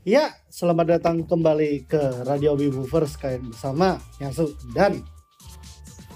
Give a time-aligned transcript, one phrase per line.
[0.00, 5.04] Ya, selamat datang kembali ke Radio Wiboovers kalian bersama Yasu dan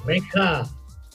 [0.09, 0.64] Meka.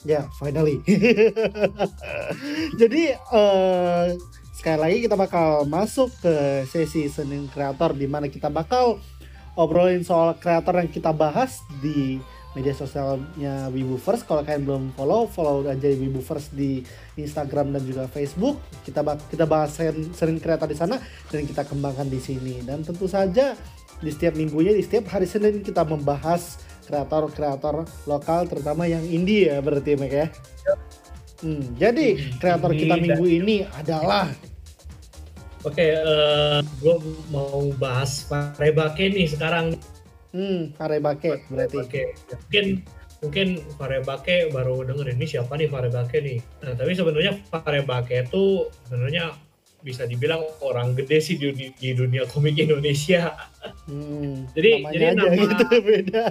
[0.06, 0.78] Ya, finally.
[2.80, 4.14] Jadi uh,
[4.54, 9.02] sekali lagi kita bakal masuk ke sesi Senin Kreator di mana kita bakal
[9.58, 12.22] obrolin soal kreator yang kita bahas di
[12.58, 14.26] media sosialnya Wiboovers.
[14.26, 16.82] Kalau kalian belum follow, follow aja Wiboovers di
[17.14, 18.58] Instagram dan juga Facebook.
[18.82, 19.78] Kita kita bahas
[20.14, 20.98] sering kreator di sana
[21.30, 22.62] dan kita kembangkan di sini.
[22.66, 23.54] Dan tentu saja
[24.00, 26.58] di setiap minggunya, di setiap hari Senin kita membahas
[26.90, 30.26] kreator-kreator lokal terutama yang indie ya berarti Mek ya.
[31.40, 34.28] Hmm, jadi kreator kita minggu ini adalah
[35.60, 36.96] Oke, okay, uh, eh, gue
[37.28, 38.24] mau bahas
[38.56, 39.76] Rebake nih sekarang
[40.30, 41.76] Hmm, Farebake berarti.
[41.82, 42.02] Oke,
[42.46, 42.66] mungkin
[43.20, 46.38] mungkin Farebake baru denger ini siapa nih Farebake nih.
[46.62, 49.34] Nah, tapi sebenarnya Farebake itu sebenarnya
[49.80, 53.32] bisa dibilang orang gede sih di, di dunia komik Indonesia.
[53.88, 56.24] Hmm, jadi jadi nama gitu beda.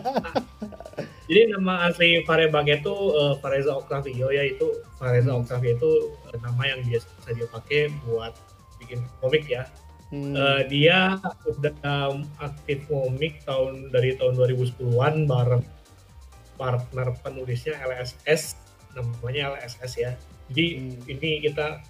[1.30, 4.66] jadi nama asli Farebake itu uh, Fareza Octavio ya itu
[4.98, 5.92] Fareza Octavio itu
[6.30, 8.34] uh, nama yang biasa dia pakai buat
[8.80, 9.68] bikin komik ya.
[10.10, 10.34] Hmm.
[10.34, 15.64] Uh, dia udah um, aktif komik tahun dari tahun 2010-an bareng
[16.58, 18.58] partner penulisnya LSS
[18.98, 20.12] namanya LSS ya.
[20.50, 21.14] Jadi hmm.
[21.14, 21.86] ini kita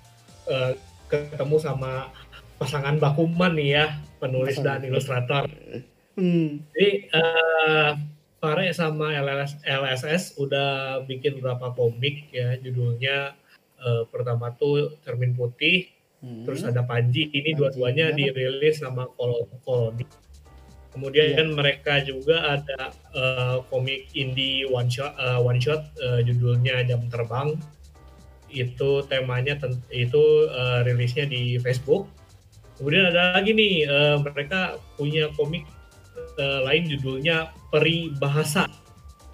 [0.51, 0.75] uh,
[1.07, 2.11] ketemu sama
[2.59, 3.85] pasangan Bakuman nih ya,
[4.19, 4.83] penulis Pasangan.
[4.83, 5.43] dan ilustrator.
[6.19, 6.59] Hmm.
[6.75, 7.91] Jadi uh,
[8.39, 13.35] Pare sama LS, LSS udah bikin beberapa komik ya, judulnya
[13.83, 16.43] uh, pertama tuh Cermin Putih, Hmm.
[16.43, 20.03] Terus ada Panji, ini dua-duanya dirilis sama Koloni.
[20.89, 21.47] Kemudian yeah.
[21.47, 27.55] mereka juga ada uh, komik indie one shot, uh, one shot uh, judulnya Jam Terbang.
[28.49, 29.55] Itu temanya
[29.93, 32.09] itu uh, rilisnya di Facebook.
[32.75, 35.63] Kemudian ada lagi nih uh, mereka punya komik
[36.41, 38.67] uh, lain judulnya Peri Bahasa.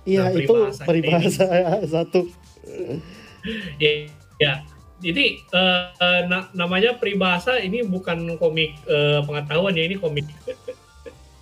[0.05, 0.53] Iya nah, itu
[0.85, 1.45] Peri Bahasa
[1.87, 2.29] satu.
[3.79, 4.53] ya, ya
[5.03, 10.23] jadi uh, na namanya peribahasa ini bukan komik uh, pengetahuan ya ini komik.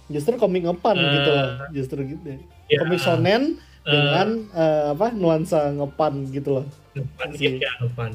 [0.09, 1.47] Justru komik ngepan uh, gitu loh.
[1.69, 2.25] Justru gitu
[2.69, 2.77] ya.
[2.81, 4.27] komik sonen uh, dengan
[4.57, 6.65] uh, apa nuansa ngepan gitu loh.
[6.97, 8.11] Ngepan sih ya ngepan.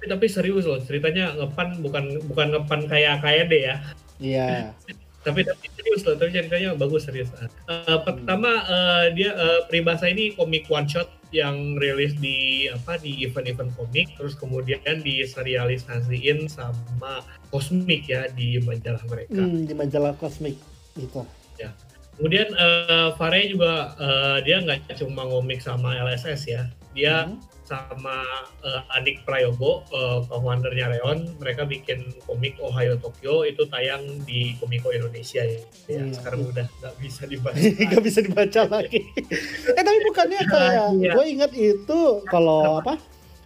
[0.00, 3.76] Tapi, tapi serius loh ceritanya ngepan bukan bukan ngepan kayak kayak deh ya.
[4.20, 4.48] Iya.
[5.20, 7.28] Tapi tapi serius loh tapi ceritanya bagus serius.
[7.68, 13.22] Uh, pertama uh, dia uh, peribahasa ini komik one shot yang rilis di apa di
[13.22, 17.22] event-event komik terus kemudian diserialisasiin sama
[17.54, 19.42] Cosmic ya di majalah mereka.
[19.42, 20.58] Hmm, di majalah Cosmic
[20.98, 21.22] gitu.
[21.58, 21.70] Ya.
[22.18, 26.62] Kemudian uh, Fare juga uh, dia nggak cuma ngomik sama LSS ya.
[26.92, 28.26] Dia hmm sama
[28.66, 34.90] uh, Adik Prayogo, uh, co-foundernya Reon, mereka bikin komik Ohio Tokyo itu tayang di Komiko
[34.90, 35.62] Indonesia ya.
[35.86, 36.10] ya iya.
[36.10, 37.62] Sekarang udah nggak bisa dibaca.
[37.86, 39.00] Nggak bisa dibaca lagi.
[39.78, 41.12] eh tapi bukannya kayak iya.
[41.14, 42.98] gue ingat itu kalau apa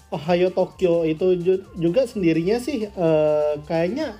[0.09, 1.37] Ohio Tokyo itu
[1.77, 4.17] juga sendirinya sih uh, kayaknya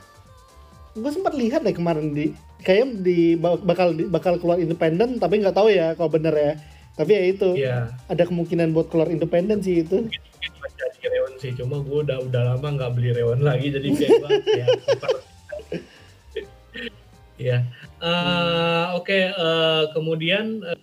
[0.95, 5.69] gue sempat lihat deh kemarin di kayak di bakal bakal keluar independen tapi nggak tahu
[5.71, 6.53] ya kalau bener ya
[6.95, 7.79] tapi ya itu ya.
[8.07, 11.99] ada kemungkinan buat keluar independen sih itu mungkin, mungkin baca di Rewan sih cuma gue
[12.07, 14.15] udah udah lama nggak beli Rewan lagi jadi kayak
[14.63, 14.67] ya
[17.35, 17.59] ya
[17.99, 18.99] uh, hmm.
[19.03, 20.79] oke okay, uh, eh, kemudian uh,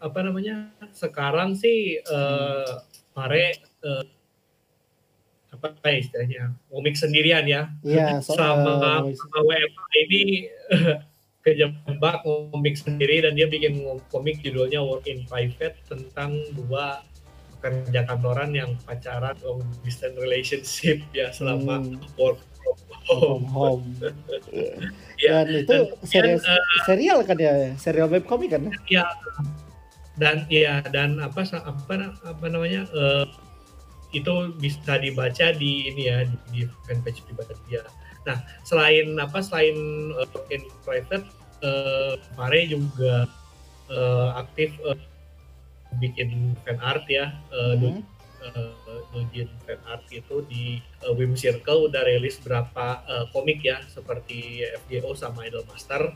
[0.00, 4.06] apa namanya sekarang sih uh, Pare uh,
[5.50, 10.22] apa ya istilahnya komik sendirian ya, ya so, sama, uh, sama WFA ini
[11.40, 13.80] kejebak komik sendiri dan dia bikin
[14.12, 17.00] komik judulnya Work in Private tentang dua
[17.60, 22.00] pekerja kantoran yang pacaran long distance relationship ya selama hmm.
[22.16, 22.40] work
[23.04, 23.84] from home.
[25.24, 28.72] ya, dan itu dan, serial, uh, serial kan ya, serial web komik kan?
[28.88, 29.04] Ya.
[30.20, 33.24] Dan ya dan apa apa apa namanya uh,
[34.12, 37.84] itu bisa dibaca di ini ya di, di fanpage pribadi dia.
[38.28, 38.38] Nah,
[38.68, 39.76] selain apa selain
[40.12, 41.24] uh, in private
[41.64, 43.24] uh, Mare juga
[43.88, 44.98] uh, aktif uh,
[45.98, 48.00] bikin fan art ya uh, hmm.
[48.54, 54.68] uh, fan art itu di uh, Wim Circle udah rilis berapa uh, komik ya seperti
[54.86, 56.14] FGO sama Idol Master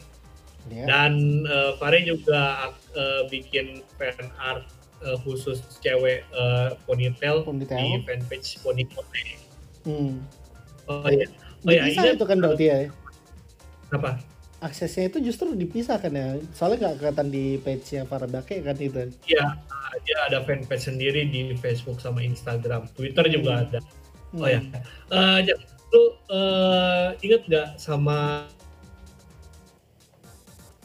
[0.71, 0.87] yeah.
[0.87, 4.69] dan uh, Fare juga uh, bikin fan art
[5.03, 9.41] uh, khusus cewek uh, ponytail, ponytail di fanpage Ponytail.
[9.85, 10.25] Hmm.
[10.89, 11.05] Oh,
[11.69, 11.83] iya.
[11.85, 12.79] Oh ya, ini itu kan berarti ya.
[13.93, 14.11] Apa?
[14.65, 16.41] Aksesnya itu justru dipisahkan ya.
[16.57, 19.13] Soalnya nggak kelihatan di page-nya para dake kan itu.
[19.29, 19.61] Iya,
[20.05, 22.89] dia ada fanpage sendiri di Facebook sama Instagram.
[22.97, 23.63] Twitter juga hmm.
[23.69, 23.79] ada.
[24.35, 24.61] Oh ya.
[25.13, 25.39] Uh,
[25.95, 28.51] lu uh, inget nggak sama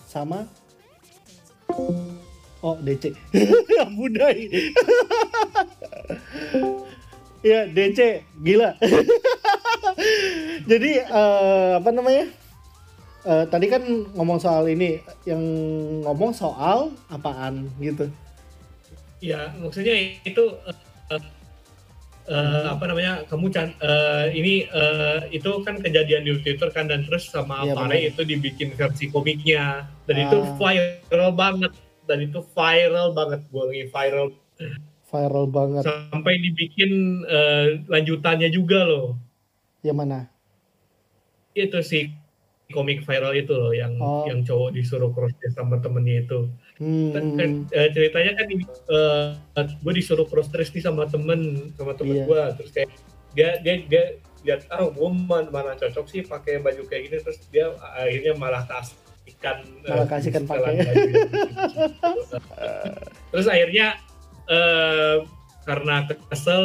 [0.06, 0.46] sama
[2.62, 3.14] oh DC
[3.78, 4.50] yang budai
[7.50, 8.78] ya DC gila
[10.66, 12.26] jadi uh, apa namanya?
[13.28, 13.84] Uh, tadi kan
[14.16, 15.44] ngomong soal ini yang
[16.08, 18.08] ngomong soal apaan gitu.
[19.20, 21.20] Ya maksudnya itu uh,
[22.32, 27.04] uh, apa namanya kamu can uh, ini uh, itu kan kejadian di Twitter kan dan
[27.04, 29.92] terus sama ya, Pare itu dibikin versi komiknya.
[30.08, 30.24] Dan ah.
[30.24, 31.76] itu viral banget.
[32.08, 33.44] Dan itu viral banget.
[33.52, 34.28] Gue lagi viral.
[35.12, 35.84] Viral banget.
[35.84, 39.29] Sampai dibikin uh, lanjutannya juga loh
[39.86, 40.28] yang mana
[41.58, 42.14] itu sih
[42.70, 44.30] komik viral itu loh yang oh.
[44.30, 46.50] yang cowok disuruh cross sama temennya itu
[46.80, 47.12] Hmm.
[47.12, 48.48] Kan, kan uh, ceritanya kan
[48.88, 49.28] uh,
[49.60, 52.28] eh, gue disuruh cross dress nih sama temen sama temen yeah.
[52.28, 52.90] gue terus kayak
[53.36, 54.04] dia dia dia
[54.48, 59.68] lihat ah gue mana cocok sih pakai baju kayak gini terus dia akhirnya malah kasihkan
[59.84, 60.72] eh, malah uh, kasihkan pakai
[63.36, 64.00] terus akhirnya
[64.48, 65.28] uh,
[65.68, 66.64] karena kesel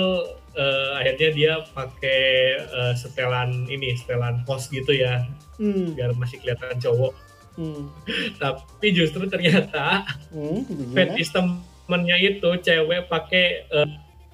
[0.56, 2.23] uh, akhirnya dia pakai
[2.71, 5.27] uh, setelan ini setelan pos gitu ya
[5.61, 5.99] hmm.
[5.99, 7.15] biar masih kelihatan cowok
[7.55, 7.87] Hmm.
[8.43, 10.03] Tapi justru ternyata
[10.35, 13.87] hmm, fetish temennya itu cewek pakai uh,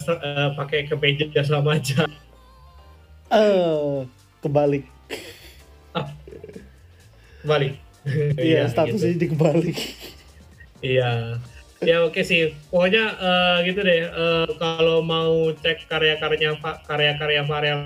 [0.09, 2.09] uh, pakai kemeja sama aja.
[3.31, 4.09] Eh, uh,
[4.41, 4.89] kebalik.
[5.93, 6.09] Ah,
[7.45, 7.77] kebalik.
[8.41, 9.17] Iya, ya, statusnya gitu.
[9.21, 9.79] jadi kebalik.
[10.81, 11.11] Iya.
[11.81, 12.43] Ya oke okay sih.
[12.69, 14.05] Pokoknya uh, gitu deh.
[14.13, 17.81] Uh, kalau mau cek karya-karyanya karya-karya Varian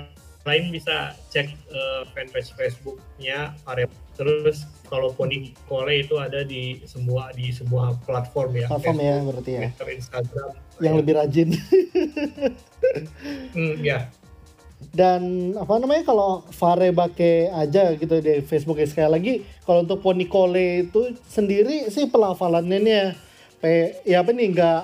[0.45, 3.89] lain bisa cek uh, fanpage Facebooknya Varian.
[4.15, 8.67] Terus kalau Pony Kole itu ada di semua di semua platform ya.
[8.67, 9.61] Platform ya berarti ya.
[9.71, 10.49] Twitter, Instagram.
[10.83, 10.99] Yang ya.
[10.99, 11.49] lebih rajin.
[13.55, 13.99] hmm, ya.
[14.91, 19.33] Dan apa namanya kalau Fare Bake aja gitu di Facebook sekali lagi
[19.63, 23.07] kalau untuk Pony Kole itu sendiri sih pelafalannya nih ya,
[24.05, 24.81] ya apa nih nggak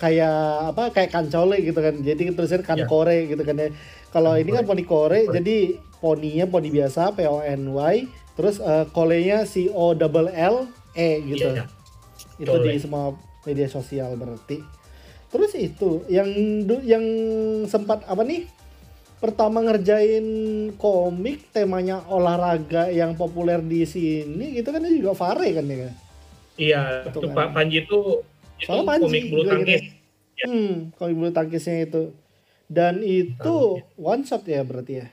[0.00, 0.38] kayak
[0.74, 3.30] apa kayak kancole gitu kan jadi terusin kankore ya.
[3.36, 3.68] gitu kan ya
[4.10, 8.86] kalau ini kan poni kore jadi poninya poni biasa P O N Y Terus uh,
[8.90, 11.46] kolenya C O double L E gitu.
[11.54, 11.64] Iya,
[12.38, 12.42] iya.
[12.42, 13.14] Itu di semua
[13.46, 14.58] media sosial berarti.
[15.30, 16.30] Terus itu yang
[16.82, 17.04] yang
[17.70, 18.46] sempat apa nih?
[19.22, 20.26] Pertama ngerjain
[20.76, 25.88] komik temanya olahraga yang populer di sini gitu kan juga Fare kan ya.
[26.54, 27.34] Iya, itu kan.
[27.34, 28.00] Pak Panji itu
[28.62, 29.82] itu Panji, komik bulu tangkis.
[30.38, 30.46] Ya.
[30.46, 32.02] Hmm, komik bulu tangkisnya itu.
[32.70, 35.08] Dan itu one shot ya berarti ya.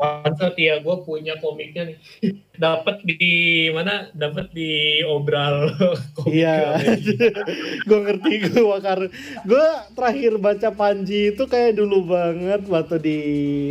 [0.00, 1.98] One ya, gue punya komiknya nih.
[2.64, 4.08] dapat di mana?
[4.16, 5.68] Dapat di obral.
[6.30, 6.80] Iya.
[7.88, 9.12] gue ngerti gue wakar.
[9.44, 13.18] Gue terakhir baca Panji itu kayak dulu banget waktu di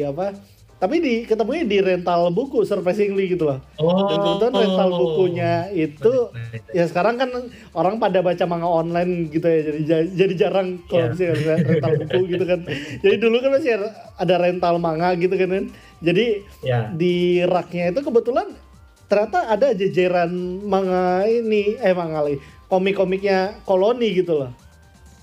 [0.06, 0.38] apa?
[0.80, 3.60] Tapi di ketemunya di rental buku surprisingly gitu loh.
[3.84, 4.08] Oh.
[4.08, 6.14] Dan kebetulan rental bukunya itu
[6.72, 7.30] ya sekarang kan
[7.76, 9.60] orang pada baca manga online gitu ya.
[9.68, 9.82] Jadi
[10.16, 11.36] jadi jarang kalau yeah.
[11.36, 12.60] misalnya rental buku gitu kan.
[13.04, 13.72] Jadi dulu kan masih
[14.16, 15.50] ada rental manga gitu kan.
[15.52, 15.66] kan
[16.00, 16.26] jadi
[16.64, 16.90] ya.
[16.96, 18.48] di raknya itu kebetulan
[19.12, 20.32] ternyata ada jejeran
[20.64, 22.40] manga ini eh manga lagi
[22.72, 24.52] komik-komiknya koloni gitu loh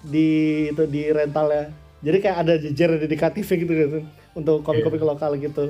[0.05, 1.65] di itu di rental ya
[2.05, 3.99] jadi kayak ada jejer dedikatif gitu gitu
[4.37, 5.11] untuk komik-komik yeah.
[5.11, 5.65] lokal gitu.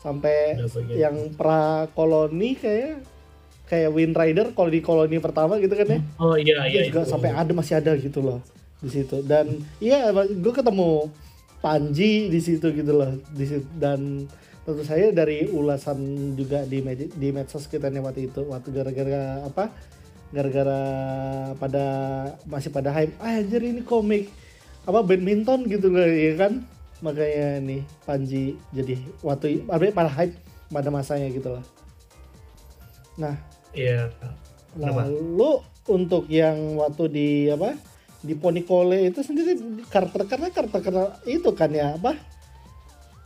[0.00, 0.56] Sampai
[0.92, 3.04] yang pra koloni kayak
[3.68, 5.98] kayak Wind Rider kalau di koloni pertama gitu kan ya.
[6.20, 7.10] Oh iya iya juga itu.
[7.10, 8.44] sampai ada masih ada gitu loh
[8.84, 9.24] di situ.
[9.24, 11.08] Dan iya gue ketemu
[11.60, 13.12] Panji di situ gitu loh.
[13.36, 14.24] Di situ dan
[14.64, 19.44] tentu saya dari ulasan juga di med di medsos kita nih waktu itu waktu gara-gara
[19.44, 19.72] apa
[20.30, 20.82] gara-gara
[21.58, 21.86] pada
[22.46, 24.30] masih pada hype ah anjir ini komik
[24.86, 26.62] apa badminton gitu loh ya kan
[27.00, 30.36] makanya nih Panji jadi waktu pada hype
[30.70, 31.64] pada masanya gitu lah.
[33.16, 33.36] Nah
[33.72, 34.12] iya.
[34.78, 37.74] Lalu untuk yang waktu di apa
[38.20, 39.56] di Ponikole itu sendiri
[39.88, 42.14] karakter karena karakter karena itu kan ya apa?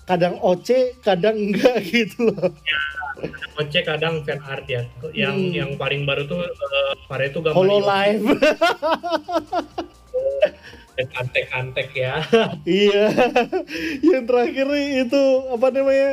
[0.09, 2.49] Kadang OC kadang enggak gitu loh.
[2.65, 2.79] Ya,
[3.61, 4.87] OC kadang fan art ya.
[5.13, 5.53] Yang hmm.
[5.53, 8.25] yang paling baru tuh uh, Pare itu gambar Hololive
[10.95, 12.23] antek-antek ya.
[12.65, 13.11] Iya.
[14.03, 14.69] Yang terakhir
[15.07, 16.11] itu apa namanya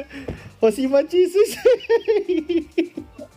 [0.61, 1.57] Hosima Chisus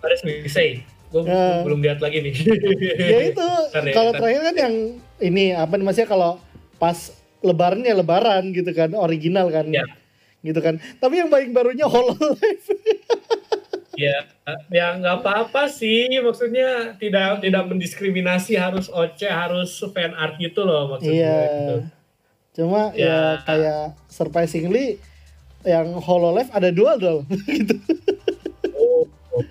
[0.01, 0.85] Paris Misei
[1.15, 2.35] gue nah, belum lihat lagi nih.
[3.15, 3.49] Ya itu
[3.95, 4.75] kalau terakhir kan yang
[5.23, 6.43] ini apa namanya kalau
[6.83, 9.71] pas lebaran ya lebaran gitu kan original kan.
[9.71, 9.87] Ya.
[10.43, 10.83] Gitu kan.
[10.99, 12.35] Tapi yang paling barunya Hololive
[13.95, 14.19] ya
[14.71, 20.95] ya nggak apa-apa sih maksudnya tidak tidak mendiskriminasi harus OC harus fan art gitu loh
[20.97, 21.77] maksudnya iya gitu.
[22.55, 23.07] cuma ya.
[23.07, 24.99] ya kayak surprisingly
[25.65, 27.77] yang Hololive ada dua dong gitu
[28.77, 29.43] oh, oh.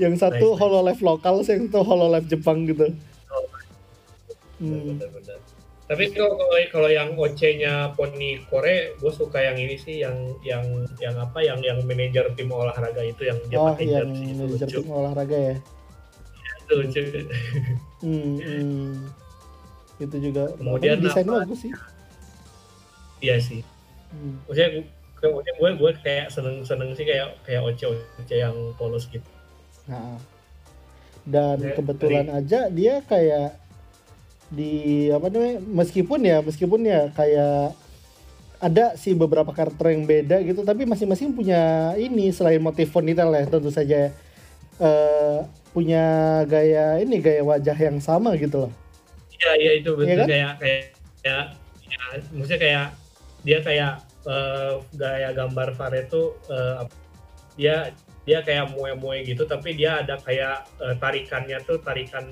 [0.00, 2.90] yang satu nice, Hololive lokal yang satu Hololive Jepang gitu
[3.30, 3.46] oh,
[4.58, 4.98] hmm.
[4.98, 5.38] benar, benar.
[5.90, 6.38] Tapi kalau
[6.70, 10.62] kalau yang OC-nya Pony Kore gue suka yang ini sih yang yang
[11.02, 14.86] yang apa yang yang manajer tim olahraga itu yang dia oh, pakai yang manajer tim
[14.86, 15.56] olahraga ya?
[16.62, 17.00] Itu lucu.
[18.00, 18.90] Hmm, hmm.
[19.98, 21.74] itu juga kemudian desain bagus sih.
[23.18, 23.60] Iya sih.
[24.14, 24.38] Hmm.
[24.46, 24.86] maksudnya
[25.18, 29.26] maksudnya gue gue kayak seneng seneng sih kayak kayak oce oce yang polos gitu.
[29.90, 30.22] Nah,
[31.26, 33.58] dan ya, kebetulan dari, aja dia kayak
[34.50, 37.78] di apa namanya meskipun ya meskipun ya kayak
[38.60, 43.48] ada sih beberapa karakter yang beda gitu tapi masing-masing punya ini selain motif ponytail ya
[43.48, 44.12] tentu saja
[44.82, 46.04] uh, punya
[46.44, 48.72] gaya ini gaya wajah yang sama gitu loh.
[49.40, 50.26] Iya iya itu betul ya kan?
[50.28, 50.82] kayak kayak
[51.24, 51.38] ya,
[51.88, 52.04] ya
[52.36, 52.86] maksudnya kayak
[53.40, 53.92] dia kayak
[54.28, 56.84] uh, gaya gambar Fare itu uh,
[57.56, 57.96] dia
[58.28, 62.28] dia kayak moe-moe gitu tapi dia ada kayak uh, tarikannya tuh tarikan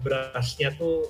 [0.00, 1.08] berasnya tuh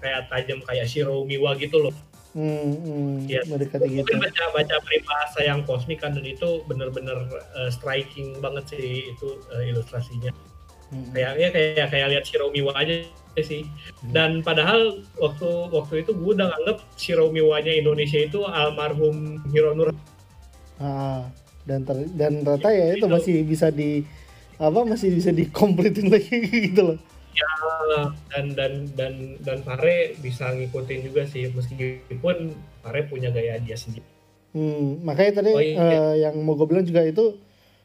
[0.00, 1.94] kayak tajam kayak Shiro Miwa gitu loh.
[2.30, 3.42] Hmm, hmm ya.
[3.50, 4.06] mendekati gitu.
[4.14, 7.26] baca baca peribahasa yang kosmik kan dan itu bener-bener
[7.58, 10.30] uh, striking banget sih itu uh, ilustrasinya.
[10.94, 11.10] Hmm.
[11.10, 13.02] Kayaknya kayak kayak lihat Shiro Miwa aja
[13.38, 13.66] sih.
[14.02, 14.10] Hmm.
[14.14, 19.94] Dan padahal waktu waktu itu gue udah nganggep Shiro Miwanya Indonesia itu almarhum Hironur.
[20.80, 21.28] Ah,
[21.68, 24.02] dan ter, dan ternyata ya, itu, itu masih bisa di
[24.60, 26.36] apa masih bisa dikompletin lagi
[26.70, 26.98] gitu loh.
[27.30, 27.50] Ya
[28.34, 34.06] dan dan dan dan Pare bisa ngikutin juga sih meskipun Pare punya gaya dia sendiri.
[34.50, 35.78] Hmm, makanya tadi oh, iya.
[35.78, 37.38] uh, yang mau gue bilang juga itu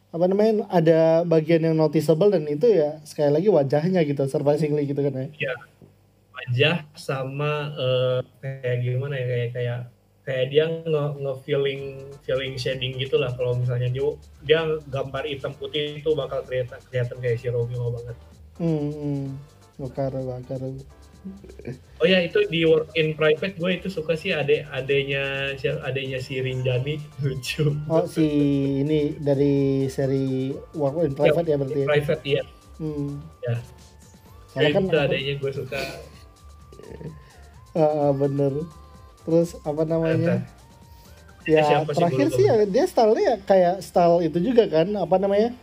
[0.10, 5.04] apa namanya ada bagian yang noticeable dan itu ya sekali lagi wajahnya gitu surprisingly gitu
[5.06, 5.28] kan ya.
[5.30, 5.54] Iya.
[6.36, 9.80] Wajah sama uh, kayak gimana ya kayak kayak
[10.26, 11.82] kayak dia nge, nge feeling
[12.26, 14.10] feeling shading gitulah kalau misalnya dia
[14.42, 14.60] dia
[14.90, 18.18] gambar hitam putih itu bakal kelihatan kelihatan kayak si Romeo banget.
[18.56, 19.24] Hmm, hmm.
[19.76, 20.62] bakar bakar.
[22.00, 26.38] Oh ya itu di work in private gue itu suka sih adek adenya adenya si
[26.38, 27.74] Rinjani lucu.
[27.90, 28.28] Oh si
[28.86, 31.80] ini dari seri work in private ya, ya berarti.
[31.82, 31.88] Ya?
[31.88, 32.44] Private iya.
[32.78, 33.10] Hmm.
[33.42, 33.56] Ya.
[34.54, 35.82] Soalnya kan itu adanya gue suka.
[37.76, 38.54] ah, bener.
[39.26, 40.46] Terus apa namanya?
[41.46, 45.54] Ya, ya terakhir sih ya dia stylenya kayak style itu juga kan apa namanya?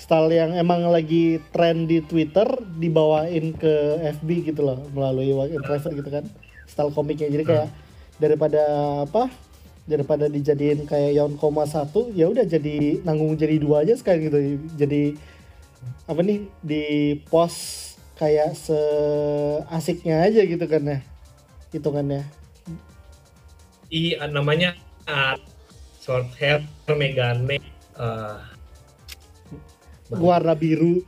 [0.00, 2.48] Style yang emang lagi tren di Twitter
[2.80, 6.24] dibawain ke FB gitu loh melalui in private gitu kan
[6.64, 7.28] style komiknya.
[7.28, 7.68] Jadi kayak
[8.16, 8.64] daripada
[9.04, 9.28] apa
[9.84, 14.38] daripada dijadiin kayak yon koma satu ya udah jadi nanggung jadi dua aja sekarang gitu.
[14.80, 15.20] Jadi
[16.08, 16.84] apa nih di
[17.28, 20.98] post kayak seasiknya aja gitu kan ya
[21.76, 22.24] hitungannya.
[23.92, 25.36] Iya namanya uh,
[26.00, 27.60] short hair megane
[28.00, 28.49] uh,
[30.10, 31.02] warna biru.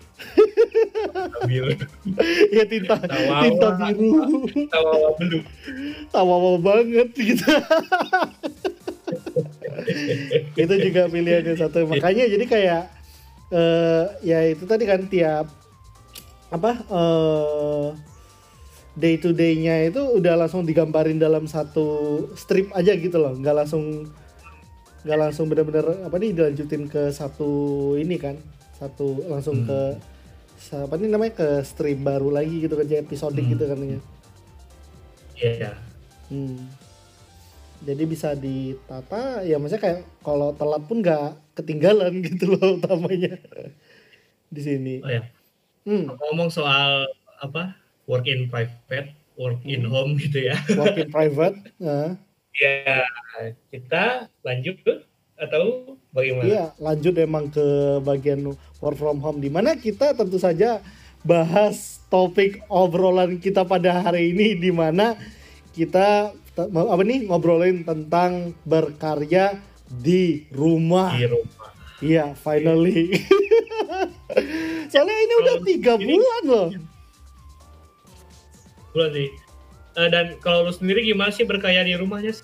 [1.47, 1.75] biru.
[2.57, 4.11] ya tinta tawawa, tinta biru.
[4.71, 5.41] Tawawa biru.
[6.15, 7.47] Tawawa banget gitu.
[10.55, 11.91] itu juga pilihannya satu.
[11.91, 12.83] Makanya jadi kayak
[13.51, 15.51] uh, ya itu tadi kan tiap
[16.53, 17.97] apa uh,
[18.93, 24.13] day to day-nya itu udah langsung digambarin dalam satu strip aja gitu loh, nggak langsung
[25.03, 27.51] nggak langsung bener-bener apa nih dilanjutin ke satu
[27.99, 28.39] ini kan
[28.83, 29.69] satu langsung hmm.
[29.71, 29.81] ke
[30.79, 33.51] apa nih namanya ke stream baru lagi gitu kan episode hmm.
[33.55, 34.01] gitu katanya.
[35.39, 35.51] Iya.
[35.59, 35.77] Yeah.
[36.31, 36.59] Hmm.
[37.83, 43.39] Jadi bisa ditata ya maksudnya kayak kalau telat pun nggak ketinggalan gitu loh utamanya
[44.51, 44.95] di sini.
[45.03, 45.23] Oh ya.
[45.83, 46.11] Hmm.
[46.15, 47.11] Ngomong soal
[47.43, 47.75] apa
[48.07, 49.91] work in private, work in hmm.
[49.91, 50.57] home gitu ya.
[50.79, 51.59] Work in private.
[51.83, 52.15] nah.
[52.53, 53.03] Ya
[53.73, 54.77] kita lanjut
[55.43, 56.47] atau bagaimana?
[56.47, 57.67] Iya lanjut emang ke
[58.07, 60.79] bagian work from home di mana kita tentu saja
[61.27, 65.19] bahas topik obrolan kita pada hari ini di mana
[65.75, 69.59] kita apa nih ngobrolin tentang berkarya
[69.89, 71.17] di rumah.
[71.17, 71.71] Di rumah.
[72.03, 73.15] Iya, finally.
[74.91, 76.69] Soalnya ini udah tiga bulan loh.
[78.93, 79.31] Bulan sih.
[79.93, 82.35] Uh, dan kalau lu sendiri gimana sih berkarya di rumahnya?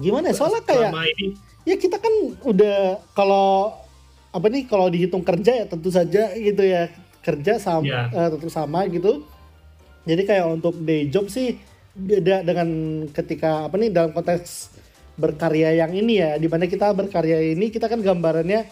[0.00, 0.32] Gimana?
[0.32, 0.36] Ya?
[0.36, 1.38] Soalnya kayak ini.
[1.64, 2.12] Ya kita kan
[2.44, 3.72] udah kalau
[4.30, 6.92] apa nih kalau dihitung kerja ya tentu saja gitu ya
[7.24, 8.04] kerja sama yeah.
[8.12, 8.20] Iya.
[8.20, 9.24] uh, tentu sama gitu
[10.04, 11.56] jadi kayak untuk day job sih
[11.96, 12.68] beda dengan
[13.14, 14.74] ketika apa nih dalam konteks
[15.14, 18.66] berkarya yang ini ya di mana kita berkarya ini kita kan gambarannya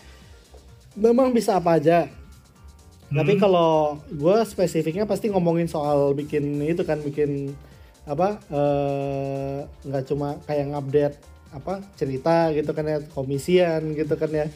[0.99, 3.17] memang bisa apa aja hmm.
[3.17, 7.55] tapi kalau gue spesifiknya pasti ngomongin soal bikin itu kan bikin
[8.03, 11.17] apa eh, nggak uh, cuma kayak ngupdate
[11.53, 14.47] apa cerita gitu kan ya komisian gitu kan ya.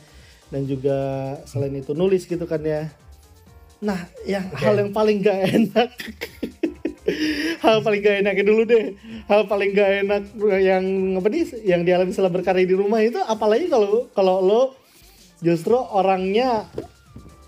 [0.48, 0.98] Dan juga
[1.44, 2.88] selain itu nulis gitu kan ya.
[3.84, 4.64] Nah yang okay.
[4.64, 5.90] hal yang paling gak enak.
[7.62, 8.98] Hal paling gak enaknya dulu deh.
[9.30, 10.22] Hal paling gak enak
[10.58, 10.84] yang
[11.14, 14.62] apa nih yang dialami setelah berkarya di rumah itu apalagi kalau kalau lo
[15.38, 16.66] justru orangnya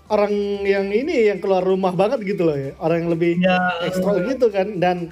[0.07, 2.71] orang yang ini yang keluar rumah banget gitu loh ya.
[2.79, 4.79] Orang yang lebih ya, ekstra gitu kan.
[4.79, 5.11] Dan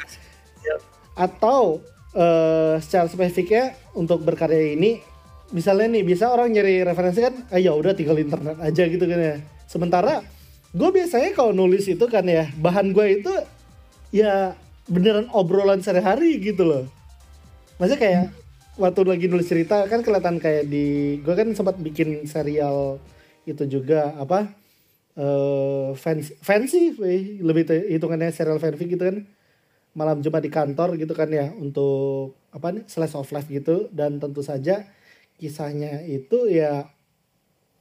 [0.63, 0.75] ya.
[1.19, 1.83] atau
[2.15, 5.01] uh, secara spesifiknya untuk berkarya ini
[5.51, 9.19] misalnya nih bisa orang nyari referensi kan ah, ya udah tinggal internet aja gitu kan
[9.19, 9.35] ya
[9.67, 10.23] sementara
[10.75, 13.33] gue biasanya kalau nulis itu kan ya bahan gue itu
[14.11, 14.59] ya
[14.91, 16.83] beneran obrolan sehari-hari gitu loh
[17.79, 18.35] maksudnya kayak hmm.
[18.79, 22.99] waktu lagi nulis cerita kan kelihatan kayak di gue kan sempat bikin serial
[23.47, 24.51] itu juga apa
[25.15, 26.91] uh, fancy fancy
[27.39, 29.17] lebih hitungannya serial fanfic gitu kan
[29.97, 33.89] malam Jumat di kantor gitu kan ya untuk apa nih slice of life gitu.
[33.89, 34.85] Dan tentu saja
[35.41, 36.85] kisahnya itu ya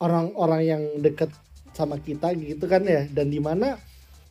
[0.01, 1.29] orang-orang yang deket
[1.77, 3.05] sama kita gitu kan ya.
[3.13, 3.77] Dan di mana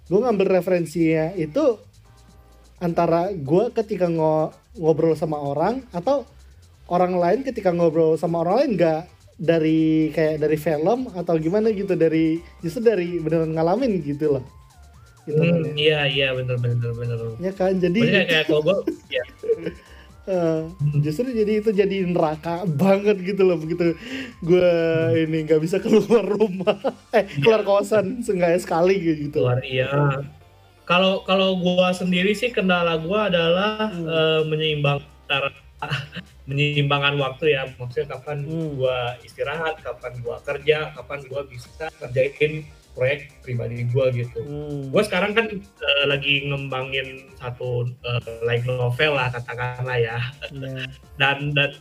[0.09, 1.77] gue ngambil referensinya itu
[2.81, 4.09] antara gue ketika
[4.75, 6.25] ngobrol sama orang atau
[6.89, 9.01] orang lain ketika ngobrol sama orang lain nggak
[9.35, 14.45] dari kayak dari film atau gimana gitu dari justru dari beneran ngalamin gitu loh
[15.25, 15.73] gitu hmm, kan, ya.
[15.75, 18.77] iya iya bener bener bener ya kan jadi kayak, kayak kalau gue
[19.09, 19.23] ya.
[20.25, 20.73] Uh,
[21.05, 23.93] justru jadi itu jadi neraka banget gitu loh begitu
[24.41, 25.21] gue hmm.
[25.29, 26.77] ini nggak bisa keluar rumah
[27.17, 27.69] eh keluar iya.
[27.69, 30.25] kosan seenggaknya sekali gitu keluar iya
[30.85, 34.05] kalau kalau gue sendiri sih kendala gue adalah hmm.
[34.05, 35.53] uh, menyeimbang antara
[36.49, 38.79] menyeimbangkan waktu ya maksudnya kapan hmm.
[38.79, 44.89] gua istirahat kapan gua kerja kapan gua bisa kerjain proyek pribadi gua gitu hmm.
[44.89, 50.17] gue sekarang kan uh, lagi ngembangin satu uh, like novel lah katakanlah ya
[50.55, 50.87] yeah.
[51.19, 51.75] dan, dan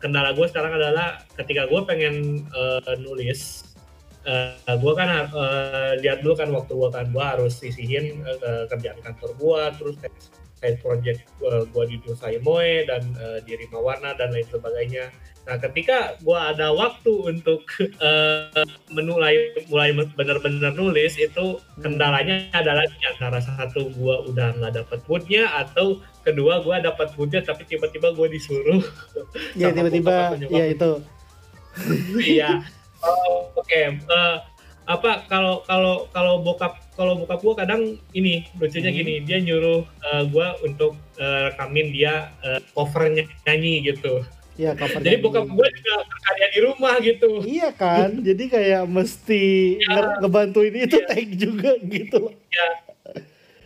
[0.00, 3.72] kendala gue sekarang adalah ketika gue pengen uh, nulis
[4.24, 8.98] uh, gue kan uh, lihat dulu kan waktu gue kan gue harus sisihin uh, kerjaan
[9.04, 9.96] kantor gue terus
[10.64, 15.12] side project uh, gue di Nusa Moe dan uh, di Rima Warna dan lain sebagainya.
[15.44, 17.68] Nah, ketika gue ada waktu untuk
[18.00, 25.04] uh, menulai mulai benar-benar nulis itu kendalanya adalah di antara satu gue udah nggak dapat
[25.04, 28.80] moodnya atau kedua gue dapat moodnya tapi tiba-tiba gue disuruh.
[29.58, 30.90] Iya tiba-tiba, iya itu.
[32.34, 32.64] Iya.
[33.04, 33.68] Oh, Oke.
[33.68, 33.86] Okay.
[34.08, 34.40] Uh,
[34.84, 38.98] apa kalau kalau kalau bokap kalau bokap gue kadang ini lucunya hmm.
[39.00, 44.20] gini dia nyuruh uh, eh, gue untuk uh, rekamin dia uh, covernya nyanyi gitu
[44.54, 47.30] Iya cover Jadi bokap gue juga karya di rumah gitu.
[47.42, 49.44] Iya kan, jadi kayak mesti
[49.82, 50.22] ya.
[50.22, 51.06] ngebantuin itu ya.
[51.10, 52.30] tag juga gitu.
[52.30, 52.68] Iya.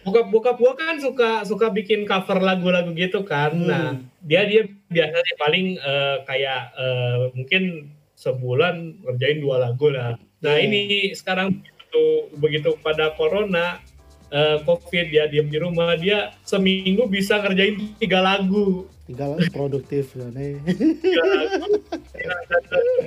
[0.09, 3.53] Bokap bokap gue kan suka suka bikin cover lagu-lagu gitu kan.
[3.53, 3.69] Hmm.
[3.69, 3.87] Nah
[4.25, 10.17] dia dia biasanya paling uh, kayak uh, mungkin sebulan ngerjain dua lagu lah.
[10.41, 10.65] Nah yeah.
[10.65, 12.05] ini sekarang begitu
[12.41, 13.85] begitu pada corona
[14.33, 18.89] uh, covid dia diam di rumah dia seminggu bisa ngerjain tiga lagu.
[19.09, 20.61] Lagu produktif ya nih.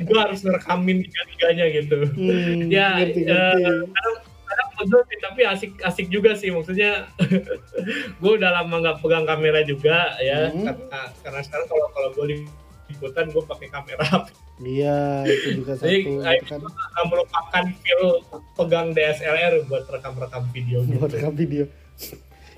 [0.07, 2.09] Gue harus ngerekamin tiga tiganya gitu.
[2.17, 3.85] Hmm, ya ngerti, uh,
[4.51, 7.05] kadang sih tapi asik asik juga sih maksudnya
[8.21, 10.65] gue udah lama nggak pegang kamera juga ya hmm.
[10.65, 12.25] karena karena sekarang kalau kalau gue
[12.89, 14.25] liputan gue pakai kamera
[14.61, 15.89] Iya, itu juga satu.
[15.89, 16.21] Jadi,
[16.53, 16.61] kan.
[17.09, 18.21] merupakan feel
[18.53, 20.85] pegang DSLR buat rekam-rekam video.
[20.85, 21.01] Gitu.
[21.01, 21.65] Buat rekam video.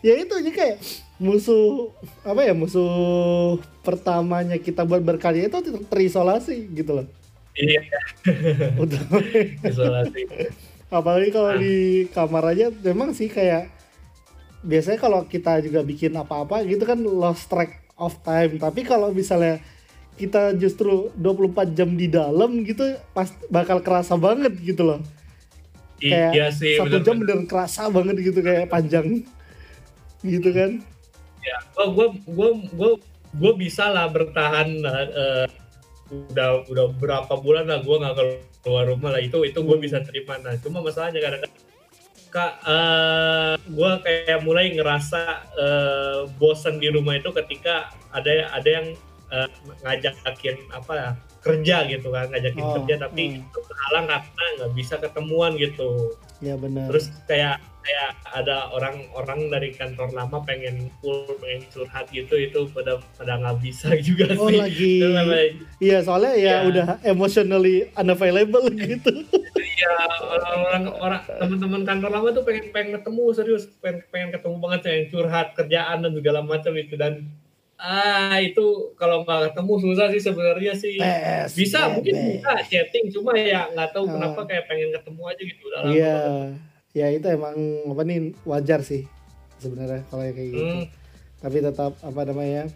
[0.04, 0.78] Ya itu aja kayak
[1.16, 1.96] musuh
[2.28, 7.08] apa ya musuh pertamanya kita buat berkarya itu terisolasi gitu loh.
[7.56, 7.82] Iya.
[9.70, 10.22] Isolasi.
[10.92, 11.62] Apalagi kalau nah.
[11.62, 13.72] di kamar aja memang sih kayak
[14.62, 18.60] biasanya kalau kita juga bikin apa-apa gitu kan lost track of time.
[18.60, 19.64] Tapi kalau misalnya
[20.20, 25.02] kita justru 24 jam di dalam gitu pas bakal kerasa banget gitu loh
[26.10, 29.24] kayak iya sih, satu bener, jam bener kerasa banget gitu kayak panjang
[30.24, 30.80] gitu kan?
[31.44, 32.92] Ya oh gue gue gue
[33.34, 35.48] gue bisa lah bertahan uh,
[36.32, 38.16] udah udah berapa bulan lah gue nggak
[38.64, 39.22] keluar rumah lah.
[39.22, 40.40] Itu itu gue bisa terima.
[40.40, 41.72] Nah cuma masalahnya kadang-kadang
[42.34, 45.22] kak uh, gue kayak mulai ngerasa
[45.54, 48.88] uh, bosan di rumah itu ketika ada ada yang
[49.30, 49.46] uh,
[49.86, 51.10] ngajakin apa ya
[51.46, 53.54] kerja gitu kan ngajakin oh, kerja tapi hmm.
[53.54, 56.18] terhalang karena nggak bisa ketemuan gitu.
[56.42, 56.90] Ya benar.
[56.90, 63.04] Terus kayak kayak ada orang-orang dari kantor lama pengen full pengen curhat gitu itu pada
[63.20, 64.94] pada nggak bisa juga oh, sih lagi
[65.84, 69.12] iya soalnya ya, ya udah emotionally unavailable gitu
[69.54, 74.82] iya orang-orang orang teman-teman kantor lama tuh pengen pengen ketemu serius pengen pengen ketemu banget
[74.88, 77.28] yang curhat kerjaan dan segala macam itu dan
[77.84, 80.96] Ah itu kalau nggak ketemu susah sih sebenarnya sih.
[80.96, 82.00] Pes, bisa bebe.
[82.00, 84.12] mungkin bisa chatting cuma ya nggak tahu uh.
[84.16, 85.92] kenapa kayak pengen ketemu aja gitu dalam.
[85.92, 86.20] Iya.
[86.94, 87.58] Ya itu emang
[87.90, 89.10] apa nih wajar sih
[89.58, 90.86] sebenarnya kalau kayak gitu hmm.
[91.42, 92.70] tapi tetap apa namanya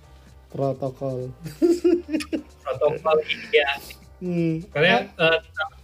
[0.50, 1.30] protokol
[2.66, 3.18] protokol
[3.54, 3.70] iya
[4.18, 4.74] hmm.
[4.74, 5.38] karena uh,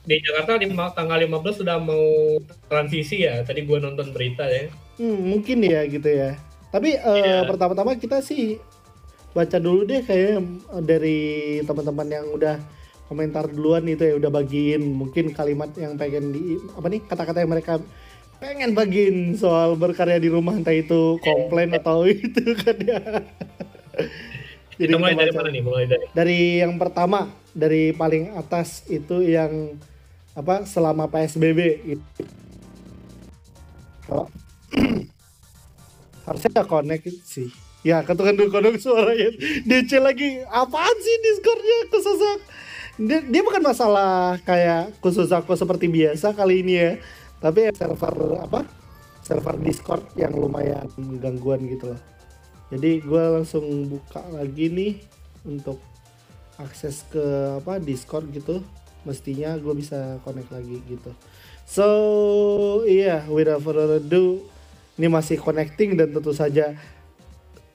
[0.04, 4.66] di Jakarta di tanggal 15 sudah mau transisi ya tadi gue nonton berita ya
[4.98, 6.34] hmm, mungkin ya gitu ya
[6.74, 7.42] tapi uh, eh, yeah.
[7.46, 8.58] pertama-tama kita sih
[9.38, 10.42] baca dulu deh kayak
[10.82, 12.58] dari teman-teman yang udah
[13.06, 17.54] komentar duluan itu ya udah bagiin mungkin kalimat yang pengen di apa nih kata-kata yang
[17.54, 17.78] mereka
[18.42, 23.02] pengen bagiin soal berkarya di rumah entah itu komplain atau itu kan ya.
[24.78, 25.62] Jadi kita mulai dari mana nih?
[25.62, 29.78] Mulai dari dari yang pertama dari paling atas itu yang
[30.34, 31.60] apa selama PSBB
[31.98, 32.24] itu.
[34.10, 34.28] Kalau
[36.26, 37.50] harusnya nggak connect sih.
[37.84, 39.28] Ya ketukan dulu kodok suaranya
[39.68, 42.40] DC lagi apaan sih Discordnya kesesak
[42.96, 46.92] dia, dia bukan masalah kayak khusus aku seperti biasa kali ini ya
[47.44, 48.64] tapi server apa?
[49.20, 50.88] Server Discord yang lumayan
[51.20, 52.02] gangguan gitu loh.
[52.72, 54.94] Jadi gue langsung buka lagi nih
[55.44, 55.84] untuk
[56.56, 57.24] akses ke
[57.60, 58.64] apa Discord gitu.
[59.04, 61.12] Mestinya gue bisa connect lagi gitu.
[61.68, 61.88] So
[62.88, 64.48] iya yeah, without further ado
[65.00, 66.80] ini masih connecting dan tentu saja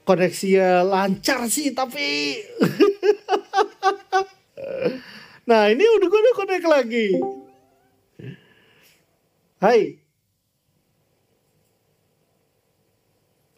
[0.08, 2.40] koneksinya lancar sih tapi
[5.48, 7.08] nah ini udah gue udah connect lagi
[9.58, 9.98] Hai.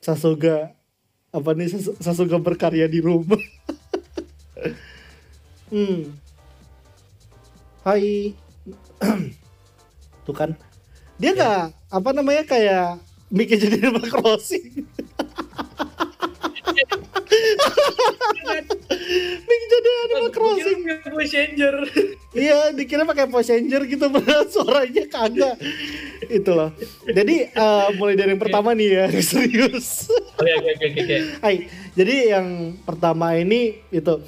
[0.01, 0.73] Sasuga
[1.29, 3.37] apa nih Sasuga berkarya di rumah.
[5.69, 6.09] hmm.
[7.85, 8.33] Hai.
[10.25, 10.57] Tuh kan.
[11.21, 11.93] Dia nggak ya.
[11.93, 12.97] apa namanya kayak
[13.29, 14.89] bikin jadi Animal Crossing.
[19.47, 20.81] Bikin jadi Animal Crossing.
[21.11, 21.75] Voice changer.
[22.31, 25.57] Iya, dikira pakai voice changer gitu, benar suaranya kagak.
[26.31, 26.71] Itu loh.
[27.07, 30.07] Jadi uh, mulai dari yang pertama nih ya, serius.
[30.39, 31.17] Oke, oke, oke, oke.
[31.43, 31.57] Hai,
[31.99, 34.23] jadi yang pertama ini itu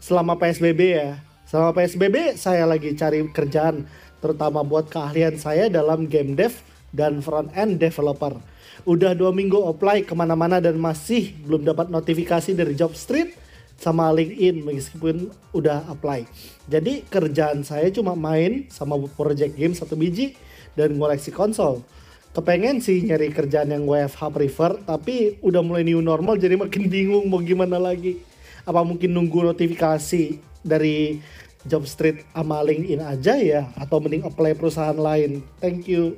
[0.00, 1.20] selama PSBB ya.
[1.44, 3.84] Selama PSBB saya lagi cari kerjaan,
[4.24, 6.56] terutama buat keahlian saya dalam game dev
[6.96, 8.40] dan front end developer.
[8.88, 13.41] Udah dua minggu apply ke mana-mana dan masih belum dapat notifikasi dari job street
[13.82, 16.22] sama LinkedIn meskipun udah apply.
[16.70, 20.38] Jadi kerjaan saya cuma main sama project game satu biji
[20.78, 21.82] dan ngoleksi konsol.
[22.30, 27.26] Kepengen sih nyari kerjaan yang WFH prefer, tapi udah mulai new normal jadi makin bingung
[27.26, 28.22] mau gimana lagi.
[28.62, 31.18] Apa mungkin nunggu notifikasi dari
[31.66, 35.42] job street sama LinkedIn aja ya atau mending apply perusahaan lain.
[35.58, 36.14] Thank you.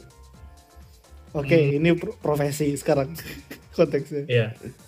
[1.35, 1.79] Oke, okay, hmm.
[1.81, 3.11] ini profesi sekarang
[3.75, 4.29] konteksnya.
[4.29, 4.53] Iya.
[4.53, 4.84] Yeah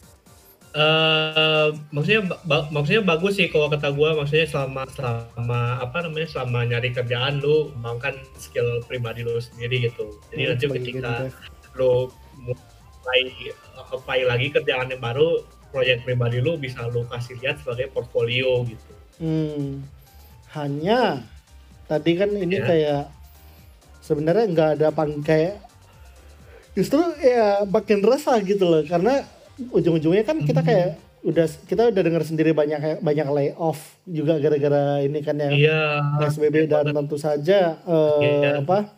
[0.76, 6.68] Uh, maksudnya ba maksudnya bagus sih kalau kata gue maksudnya selama selama apa namanya selama
[6.68, 11.12] nyari kerjaan lu mengembangkan skill pribadi lu sendiri gitu jadi hmm, nanti ketika
[11.80, 12.12] lu
[12.44, 13.20] mulai
[13.88, 18.92] apply lagi kerjaan yang baru proyek pribadi lu bisa lu kasih lihat sebagai portfolio gitu
[19.24, 19.80] hmm.
[20.60, 21.24] hanya
[21.88, 22.64] tadi kan ini ya.
[22.68, 23.04] kayak
[24.04, 25.56] sebenarnya nggak ada pang kayak
[26.76, 29.24] justru ya makin resah gitu loh karena
[29.72, 30.68] ujung-ujungnya kan kita hmm.
[30.68, 30.88] kayak
[31.26, 36.70] udah kita udah dengar sendiri banyak banyak layoff juga gara-gara ini kan yang yeah, PSBB
[36.70, 38.54] dan tentu saja uh, eh, yeah.
[38.62, 38.94] apa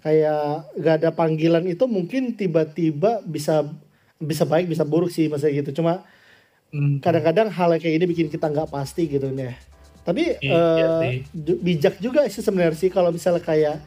[0.00, 3.68] kayak gak ada panggilan itu mungkin tiba-tiba bisa
[4.16, 6.00] bisa baik bisa buruk sih masa gitu cuma
[6.72, 7.04] hmm.
[7.04, 9.52] kadang-kadang hal kayak ini bikin kita nggak pasti gitu nih
[10.00, 13.84] tapi iya, uh, bijak juga sih sebenarnya sih kalau misalnya kayak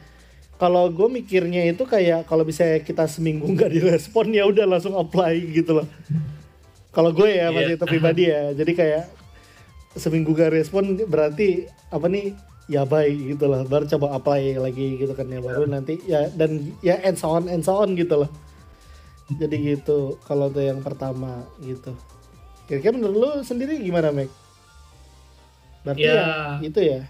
[0.61, 5.33] kalau gue mikirnya itu kayak kalau bisa kita seminggu nggak direspon ya udah langsung apply
[5.49, 5.87] gitu loh.
[6.93, 7.49] Kalau gue ya yeah.
[7.49, 8.53] masih itu pribadi ya.
[8.53, 9.03] Jadi kayak
[9.97, 12.37] seminggu gak respon berarti apa nih?
[12.69, 13.65] Ya baik gitu loh.
[13.65, 17.49] Baru coba apply lagi gitu kan ya baru nanti ya dan ya and so on
[17.49, 18.31] and so on gitu loh.
[19.33, 21.97] Jadi gitu kalau tuh yang pertama gitu.
[22.69, 24.29] Kira-kira menurut lu sendiri gimana Mac?
[25.83, 26.25] Berarti ya, ya
[26.63, 27.01] itu ya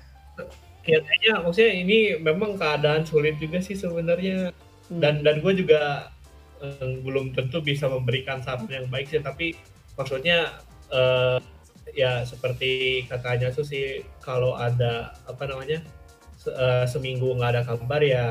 [0.83, 4.51] kayaknya maksudnya ini memang keadaan sulit juga sih sebenarnya
[4.91, 4.99] hmm.
[4.99, 6.11] dan dan gue juga
[6.59, 9.55] um, belum tentu bisa memberikan saran yang baik sih tapi
[9.95, 10.59] maksudnya
[10.91, 11.39] uh,
[11.95, 15.79] ya seperti katanya tuh sih kalau ada apa namanya
[16.35, 18.27] se uh, seminggu nggak ada kabar ya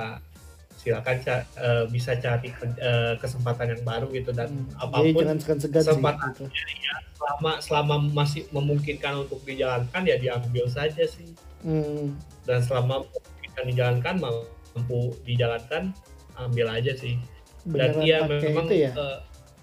[0.82, 2.50] silakan ca uh, bisa cari
[2.82, 4.82] uh, kesempatan yang baru gitu dan hmm.
[4.82, 5.26] apa pun
[5.70, 6.44] kesempatan gitu.
[6.50, 11.30] ya, selama selama masih memungkinkan untuk dijalankan ya diambil saja sih
[11.62, 12.18] hmm.
[12.50, 13.06] dan selama
[13.38, 15.94] bisa dijalankan mampu dijalankan
[16.34, 17.14] ambil aja sih
[17.62, 18.90] dan iya memang itu ya?
[18.98, 19.18] Uh,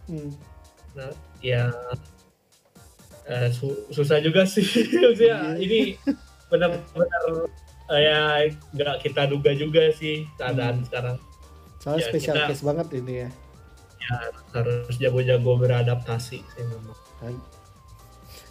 [0.08, 0.32] hmm.
[0.96, 1.12] nah,
[1.44, 1.68] ya
[3.28, 4.64] uh, su susah juga sih
[5.04, 5.40] maksudnya iya.
[5.60, 5.80] ini
[6.48, 7.52] benar-benar
[7.98, 10.86] ya nggak kita duga juga sih keadaan hmm.
[10.86, 11.18] sekarang.
[11.80, 13.30] Soalnya ya, spesial kita, case banget ini ya.
[14.00, 14.16] Ya
[14.54, 16.98] harus jago-jago beradaptasi sih memang.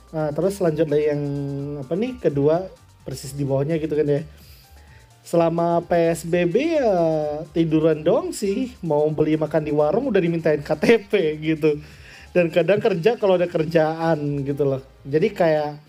[0.09, 1.22] Nah terus lanjut dari yang
[1.85, 2.66] apa nih kedua
[3.05, 4.22] persis di bawahnya gitu kan ya.
[5.22, 6.94] Selama PSBB ya
[7.53, 8.74] tiduran dong sih.
[8.81, 11.12] Mau beli makan di warung udah dimintain KTP
[11.44, 11.79] gitu.
[12.33, 14.83] Dan kadang kerja kalau ada kerjaan gitu loh.
[15.05, 15.81] Jadi kayak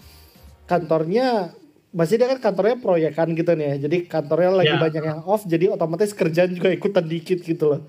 [0.67, 1.55] kantornya
[1.89, 3.75] masih dia kan kantornya proyekan gitu nih ya.
[3.89, 4.81] Jadi kantornya lagi ya.
[4.81, 7.81] banyak yang off jadi otomatis kerjaan juga ikutan dikit gitu loh.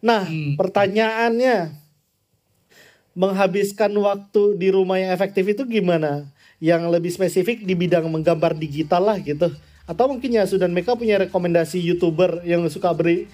[0.00, 0.56] Nah hmm.
[0.56, 1.76] pertanyaannya
[3.12, 6.28] menghabiskan waktu di rumah yang efektif itu gimana?
[6.62, 9.52] Yang lebih spesifik di bidang menggambar digital lah gitu.
[9.84, 13.26] Atau mungkin ya Sudan mereka punya rekomendasi youtuber yang suka beri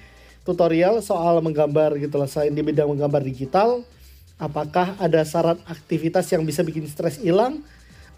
[0.48, 3.84] tutorial soal menggambar gitu lah selain di bidang menggambar digital
[4.40, 7.60] apakah ada saran aktivitas yang bisa bikin stres hilang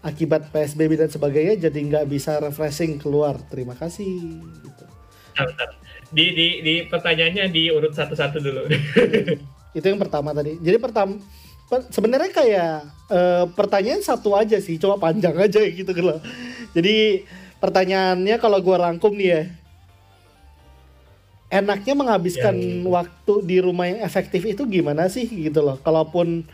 [0.01, 3.37] akibat PSBB dan sebagainya jadi nggak bisa refreshing keluar.
[3.49, 4.41] Terima kasih.
[4.41, 4.85] Gitu.
[6.11, 8.67] di di di pertanyaannya diurut satu-satu dulu.
[9.77, 10.59] Itu yang pertama tadi.
[10.59, 11.15] Jadi pertama
[11.87, 12.73] sebenarnya kayak
[13.07, 16.19] uh, pertanyaan satu aja sih coba panjang aja gitu gitu
[16.75, 17.23] jadi
[17.59, 19.43] pertanyaannya kalau gue rangkum nih ya.
[21.51, 22.87] Enaknya menghabiskan ya, ya.
[22.87, 25.75] waktu di rumah yang efektif itu gimana sih gitu loh.
[25.83, 26.47] Kalaupun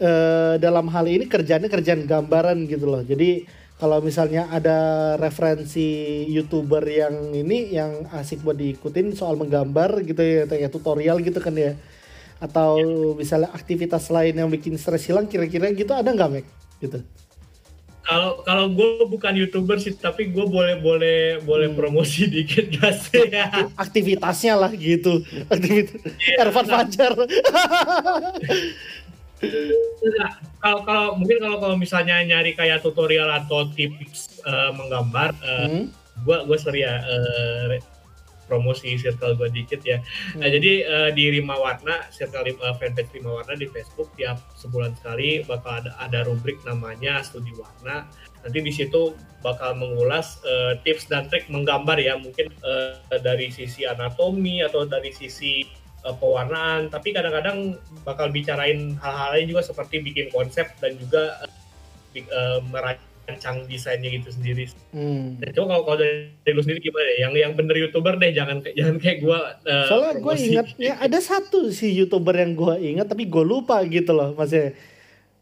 [0.00, 3.04] uh, dalam hal ini kerjanya kerjaan gambaran gitu loh.
[3.04, 3.44] Jadi
[3.80, 10.44] kalau misalnya ada referensi youtuber yang ini yang asik buat diikutin soal menggambar gitu ya
[10.44, 11.72] kayak tutorial gitu kan ya.
[12.40, 13.16] Atau ya.
[13.16, 16.46] misalnya aktivitas lain yang bikin stres hilang kira-kira gitu ada nggak Mek
[16.80, 17.00] gitu.
[18.00, 21.78] Kalau kalau gue bukan youtuber sih tapi gue boleh boleh boleh hmm.
[21.78, 23.28] promosi dikit gak sih?
[23.28, 25.22] Ya aktivitasnya lah gitu.
[25.46, 27.12] Aktivitas yeah, Ervan Fajar
[30.60, 35.84] kalau kalau mungkin kalau kalau misalnya nyari kayak tutorial atau tips uh, menggambar uh, hmm.
[36.24, 37.80] gue gue sorry ya uh,
[38.50, 40.02] promosi circle gue dikit ya.
[40.34, 40.42] Hmm.
[40.42, 44.98] Nah, jadi uh, di Rima Warna, circle uh, fanpage Rima Warna di Facebook tiap sebulan
[44.98, 48.10] sekali bakal ada ada rubrik namanya Studi Warna.
[48.42, 49.14] Nanti di situ
[49.46, 55.14] bakal mengulas uh, tips dan trik menggambar ya, mungkin uh, dari sisi anatomi atau dari
[55.14, 55.62] sisi
[56.04, 62.60] uh, pewarnaan, tapi kadang-kadang bakal bicarain hal-hal lain juga seperti bikin konsep dan juga uh,
[62.60, 62.60] uh,
[63.30, 64.66] rancang desainnya gitu sendiri.
[64.90, 65.38] Hmm.
[65.38, 67.16] Dan coba kalau kalau dari lu sendiri gimana ya?
[67.30, 69.38] Yang yang bener youtuber deh, jangan jangan kayak gue.
[69.70, 73.78] Uh, Soalnya gue ingat ya ada satu si youtuber yang gue ingat tapi gue lupa
[73.86, 74.74] gitu loh, masih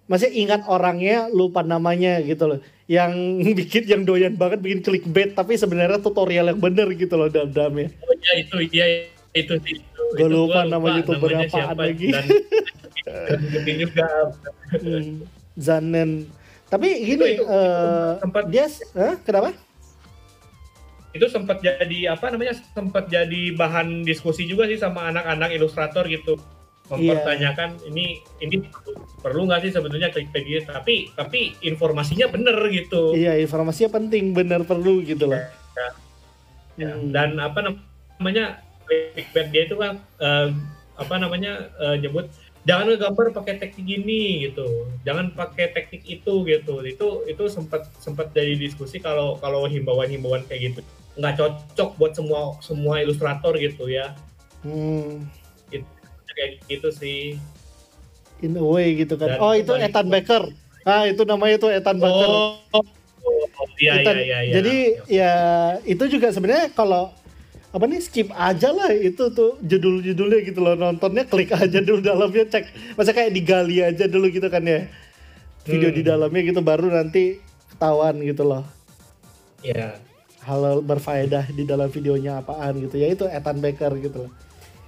[0.09, 2.61] masih ingat orangnya lupa namanya gitu loh.
[2.85, 3.13] Yang
[3.65, 7.89] bikin yang doyan banget bikin clickbait tapi sebenarnya tutorial yang bener gitu loh dam-damnya.
[8.05, 8.87] Oh iya itu iya
[9.33, 9.88] itu itu.
[10.17, 12.09] Gue lupa, lupa nama youtuber apaan lagi.
[12.13, 12.27] Dan,
[13.83, 14.07] juga.
[14.79, 15.25] hmm,
[15.59, 16.29] Zanen
[16.69, 19.17] tapi gini, itu, itu, uh, sempat dia, huh?
[19.25, 19.57] kenapa?
[21.17, 22.61] Itu sempat jadi apa namanya?
[22.61, 26.37] Sempat jadi bahan diskusi juga sih sama anak-anak ilustrator gitu,
[26.93, 27.89] mempertanyakan yeah.
[27.89, 28.07] ini
[28.45, 28.69] ini
[29.25, 30.69] perlu nggak sih sebetulnya gitu?
[30.69, 33.17] Tapi tapi informasinya bener gitu.
[33.17, 35.41] Iya, informasinya penting, bener perlu gitu loh.
[35.73, 35.89] Ya,
[36.77, 36.91] ya.
[36.93, 37.09] Hmm.
[37.17, 40.51] Dan apa namanya clickbait dia itu kan uh,
[40.99, 42.27] apa namanya uh, nyebut
[42.69, 44.89] jangan ngegambar pakai teknik gini gitu.
[45.09, 46.75] Jangan pakai teknik itu gitu.
[46.85, 50.81] Itu itu sempat sempat jadi diskusi kalau kalau himbauan-himbauan kayak gitu.
[51.17, 54.13] Nggak cocok buat semua semua ilustrator gitu ya.
[54.61, 55.25] Hmm.
[55.73, 55.87] itu
[56.37, 57.41] kayak gitu sih.
[58.45, 59.37] In a way gitu kan.
[59.37, 60.45] Dan oh itu Ethan Becker.
[60.85, 62.29] Ah itu namanya itu Ethan Becker.
[62.29, 62.85] oh, oh,
[63.79, 64.53] iya, iya, iya, iya.
[64.59, 65.35] jadi ya
[65.85, 67.13] itu juga sebenarnya kalau
[67.69, 72.49] apa nih skip aja lah itu tuh judul-judulnya gitu loh nontonnya klik aja dulu dalamnya
[72.49, 74.89] cek masa kayak digali aja dulu gitu kan ya
[75.69, 75.97] video hmm.
[76.01, 77.45] di dalamnya gitu baru nanti
[77.77, 78.65] ketahuan gitu loh
[79.61, 79.93] ya yeah.
[80.49, 84.33] hal berfaedah di dalam videonya apaan gitu ya itu Ethan Becker gitu loh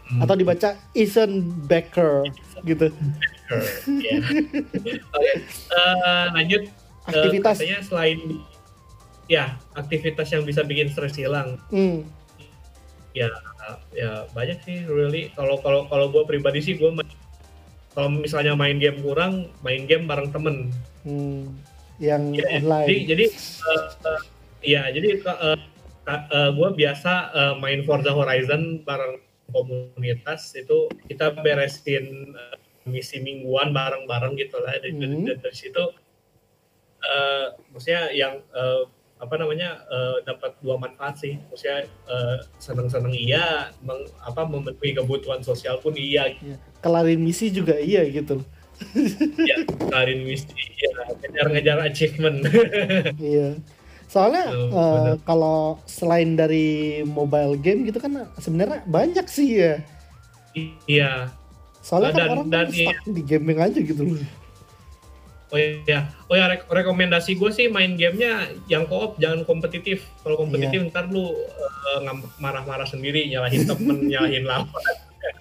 [0.08, 0.24] hmm.
[0.24, 2.24] atau dibaca Ethan Becker
[2.64, 3.60] gitu Becker,
[4.00, 4.24] yeah.
[5.12, 5.36] okay.
[5.68, 6.64] uh, lanjut
[7.04, 8.40] aktivitas uh, selain
[9.28, 12.19] ya aktivitas yang bisa bikin stres hilang hmm
[13.14, 13.28] ya
[13.94, 15.30] ya banyak sih really.
[15.34, 16.90] Kalau kalau kalau gue pribadi sih gue
[17.90, 20.70] kalau misalnya main game kurang main game bareng temen.
[21.02, 21.58] Hmm,
[21.98, 22.86] yang ya, online.
[22.86, 23.24] jadi jadi
[23.66, 24.20] uh, uh,
[24.60, 25.58] ya jadi uh,
[26.06, 29.18] uh, gue biasa uh, main Forza Horizon bareng
[29.50, 34.78] komunitas itu kita beresin uh, misi mingguan bareng-bareng gitu lah.
[34.78, 35.26] Dari, hmm.
[35.26, 35.84] dari, dari situ
[37.04, 38.86] uh, maksudnya yang uh,
[39.20, 41.36] apa namanya uh, dapat dua manfaat sih.
[41.52, 46.32] Maksudnya uh, seneng-seneng iya meng, apa memenuhi kebutuhan sosial pun iya.
[46.40, 48.40] Ya, kelarin misi juga iya gitu.
[49.44, 50.48] Ya kelarin misi
[50.80, 52.38] ya ngejar-ngejar achievement.
[53.20, 53.60] Iya.
[54.10, 59.74] Soalnya uh, kalau selain dari mobile game gitu kan sebenarnya banyak sih ya.
[60.88, 61.30] Iya.
[61.84, 64.39] Soalnya kan dan, orang dan, kan stuck di gaming aja gitu loh.
[65.50, 70.06] Oh iya, oh ya re rekomendasi gue sih main gamenya yang koop jangan kompetitif.
[70.22, 70.90] Kalau kompetitif iya.
[70.94, 72.00] ntar lu uh,
[72.38, 74.70] marah-marah sendiri, nyalahin temen, nyalahin lawan.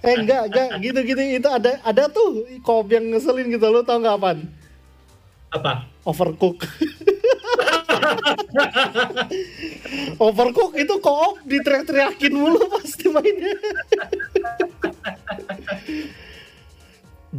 [0.01, 4.17] Eh enggak, enggak gitu-gitu itu ada ada tuh koop yang ngeselin gitu lo tau nggak
[4.17, 4.49] apaan?
[5.53, 5.85] Apa?
[6.01, 6.57] Overcook.
[10.25, 13.53] Overcook itu koop diteriak-teriakin mulu pasti mainnya.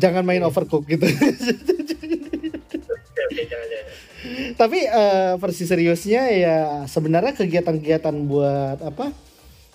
[0.00, 1.02] Jangan main overcook gitu.
[4.60, 9.12] Tapi uh, versi seriusnya ya sebenarnya kegiatan-kegiatan buat apa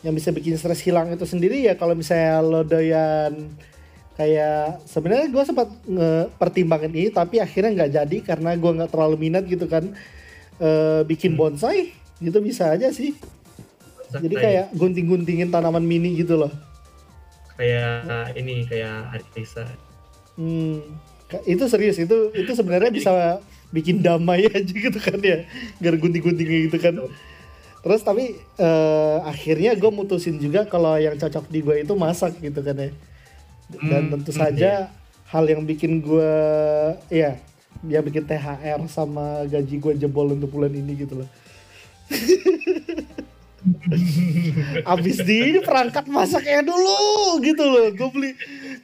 [0.06, 1.74] yang bisa bikin stres hilang itu sendiri ya.
[1.74, 3.58] Kalau misalnya lo doyan
[4.16, 5.68] kayak sebenarnya gue sempat
[6.40, 9.92] pertimbangan ini tapi akhirnya nggak jadi karena gue nggak terlalu minat gitu kan.
[10.56, 11.40] Uh, bikin hmm.
[11.42, 11.92] bonsai
[12.24, 13.12] gitu bisa aja sih.
[13.12, 14.22] Bonsai.
[14.24, 16.54] jadi kayak gunting-guntingin tanaman mini gitu loh.
[17.60, 19.68] Kayak ini kayak Arisa
[20.36, 23.12] hmm itu serius itu itu sebenarnya bisa
[23.76, 25.44] bikin damai aja gitu kan ya
[25.84, 26.96] gara gunting-gunting gitu kan
[27.86, 32.64] terus tapi uh, akhirnya gue mutusin juga kalau yang cocok di gue itu masak gitu
[32.66, 32.90] kan ya
[33.70, 34.94] dan hmm, tentu hmm, saja iya.
[35.30, 36.34] hal yang bikin gue
[37.14, 37.38] ya
[37.86, 41.30] dia bikin THR sama gaji gue jebol untuk bulan ini gitu loh
[44.86, 47.90] Abis di ini perangkat masaknya dulu gitu loh.
[47.98, 48.32] Gue beli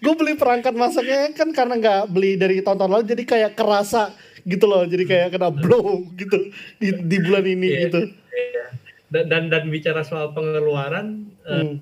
[0.01, 4.11] gue beli perangkat masaknya kan karena nggak beli dari tahun-tahun lalu jadi kayak kerasa
[4.49, 4.81] gitu loh.
[4.83, 6.49] Jadi kayak kena blow gitu
[6.81, 8.01] di, di bulan ini yeah, gitu.
[8.33, 8.69] Yeah.
[9.11, 11.75] Dan, dan dan bicara soal pengeluaran eh, hmm.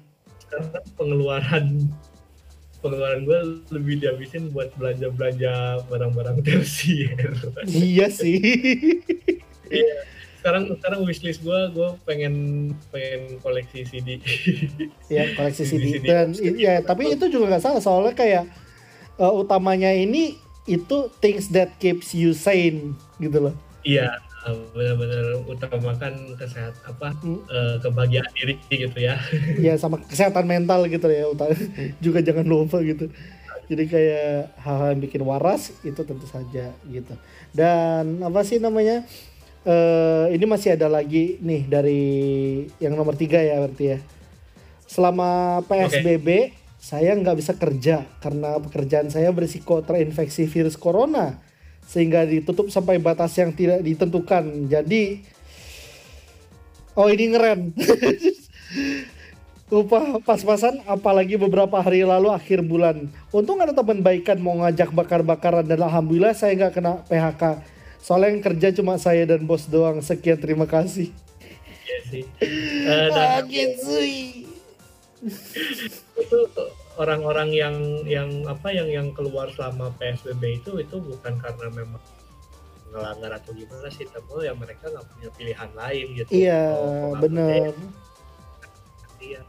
[0.51, 1.87] uh, pengeluaran
[2.79, 3.39] pengeluaran gue
[3.75, 7.31] lebih dihabisin buat belanja belanja barang-barang tersier.
[7.71, 8.39] iya sih.
[9.69, 12.33] Iya sekarang sekarang wishlist gue gue pengen
[12.89, 14.23] pengen koleksi CD
[15.11, 17.81] ya koleksi CD, CD dan ya tapi itu juga nggak salah.
[17.83, 18.43] Soalnya kayak
[19.19, 23.55] uh, utamanya ini itu things that keeps you sane gitu loh.
[23.83, 27.39] Iya benar-benar utamakan kesehatan apa hmm.
[27.45, 29.19] uh, kebahagiaan diri gitu ya.
[29.63, 31.27] Iya sama kesehatan mental gitu ya
[32.03, 33.11] juga jangan lupa gitu.
[33.69, 37.13] Jadi kayak hal-hal yang bikin waras itu tentu saja gitu.
[37.53, 39.05] Dan apa sih namanya
[39.65, 42.01] uh, ini masih ada lagi nih dari
[42.79, 43.99] yang nomor tiga ya berarti ya.
[44.89, 46.53] Selama PSBB okay.
[46.79, 51.37] saya nggak bisa kerja karena pekerjaan saya berisiko terinfeksi virus corona
[51.89, 54.69] sehingga ditutup sampai batas yang tidak ditentukan.
[54.69, 55.25] Jadi
[56.95, 57.59] oh ini ngeren.
[59.69, 63.05] Upah pas-pasan apalagi beberapa hari lalu akhir bulan.
[63.29, 67.61] Untung ada teman baikan mau ngajak bakar-bakaran dan alhamdulillah saya nggak kena PHK
[67.99, 69.99] Soalnya yang kerja cuma saya dan bos doang.
[69.99, 71.11] Sekian terima kasih.
[71.85, 72.23] Iya sih.
[72.87, 73.45] Uh, dan
[76.23, 76.39] itu
[76.99, 77.75] orang-orang yang
[78.07, 82.03] yang apa yang yang keluar selama PSBB itu itu bukan karena memang
[82.89, 86.73] ngelanggar atau gimana sih tapi ya mereka nggak punya pilihan lain gitu iya
[87.21, 87.71] benar
[89.21, 89.41] iya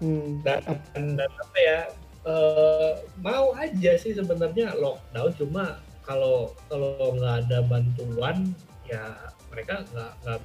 [0.00, 0.40] hmm.
[0.42, 0.60] dan,
[0.96, 1.78] dan apa ya
[2.24, 5.64] uh, mau aja sih sebenarnya lockdown cuma
[6.08, 8.56] kalau kalau nggak ada bantuan
[8.88, 9.04] ya
[9.52, 10.40] mereka nggak nggak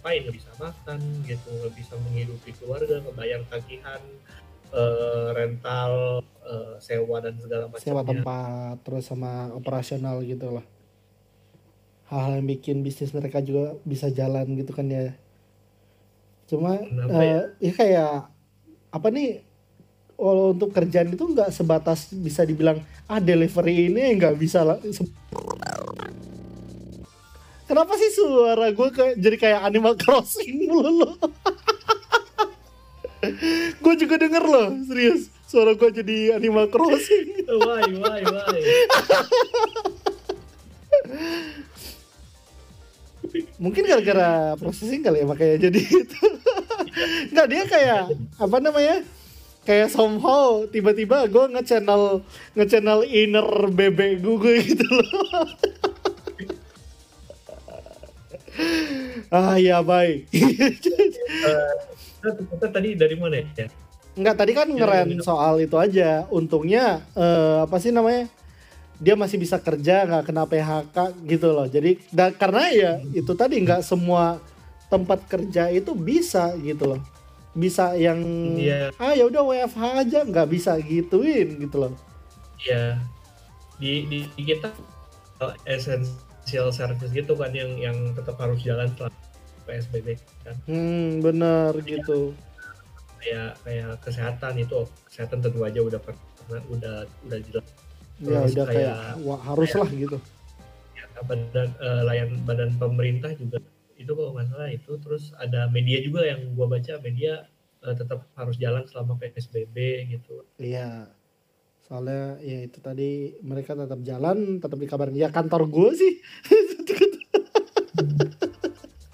[0.00, 4.00] ngapain nggak bisa makan gitu nggak bisa menghidupi keluarga ngebayar tagihan
[4.72, 10.66] uh, rental uh, sewa dan segala macam sewa tempat terus sama operasional gitu loh
[12.08, 15.12] hal-hal yang bikin bisnis mereka juga bisa jalan gitu kan ya.
[16.48, 17.40] Cuma uh, ya?
[17.60, 18.12] ya kayak
[18.88, 19.44] apa nih
[20.16, 24.76] kalau untuk kerjaan itu nggak sebatas bisa dibilang ah delivery ini nggak bisa lah.
[27.68, 31.16] Kenapa sih suara gue kayak jadi kayak Animal Crossing mulu
[33.84, 35.28] gue juga denger loh serius.
[35.48, 37.44] Suara gue jadi Animal Crossing.
[37.64, 38.60] Why why why?
[43.60, 46.20] Mungkin gara-gara processing kali ya makanya jadi itu.
[47.32, 48.02] Nggak dia kayak
[48.40, 49.04] apa namanya
[49.68, 52.24] kayak somehow tiba-tiba gue nge-channel
[52.56, 55.44] nge-channel inner bebek gue gitu loh.
[59.36, 60.24] ah ya baik.
[61.44, 63.68] uh, tadi dari mana ya?
[64.16, 66.24] Enggak, tadi kan ngeren soal itu aja.
[66.32, 68.24] Untungnya uh, apa sih namanya?
[68.96, 70.96] Dia masih bisa kerja nggak kena PHK
[71.28, 71.68] gitu loh.
[71.68, 74.40] Jadi da, karena ya itu tadi nggak semua
[74.88, 77.17] tempat kerja itu bisa gitu loh
[77.58, 78.22] bisa yang
[78.54, 78.94] yeah.
[79.02, 81.92] ah ya udah WFH aja nggak bisa gituin gitu loh.
[82.62, 83.02] Iya.
[83.82, 84.70] Di, di di kita
[85.66, 89.18] essential service gitu kan yang yang tetap harus jalan selama
[89.66, 90.06] PSBB
[90.46, 90.54] kan.
[90.70, 92.30] Hmm, benar ya, gitu.
[93.18, 94.78] Kayak kayak kesehatan itu
[95.10, 96.96] kesehatan tentu aja udah pernah udah
[97.26, 97.66] udah jelas.
[98.18, 100.18] Ya udah kayak, kayak wah, harus lah gitu.
[100.94, 103.62] Ya, badan uh, layan badan pemerintah juga
[103.98, 104.94] itu kalau nggak salah itu.
[105.02, 107.50] Terus ada media juga yang gua baca media
[107.82, 110.46] uh, tetap harus jalan selama PSBB gitu.
[110.58, 111.10] Iya.
[111.88, 116.12] Soalnya ya itu tadi mereka tetap jalan tetap dikabarin ya kantor gue sih.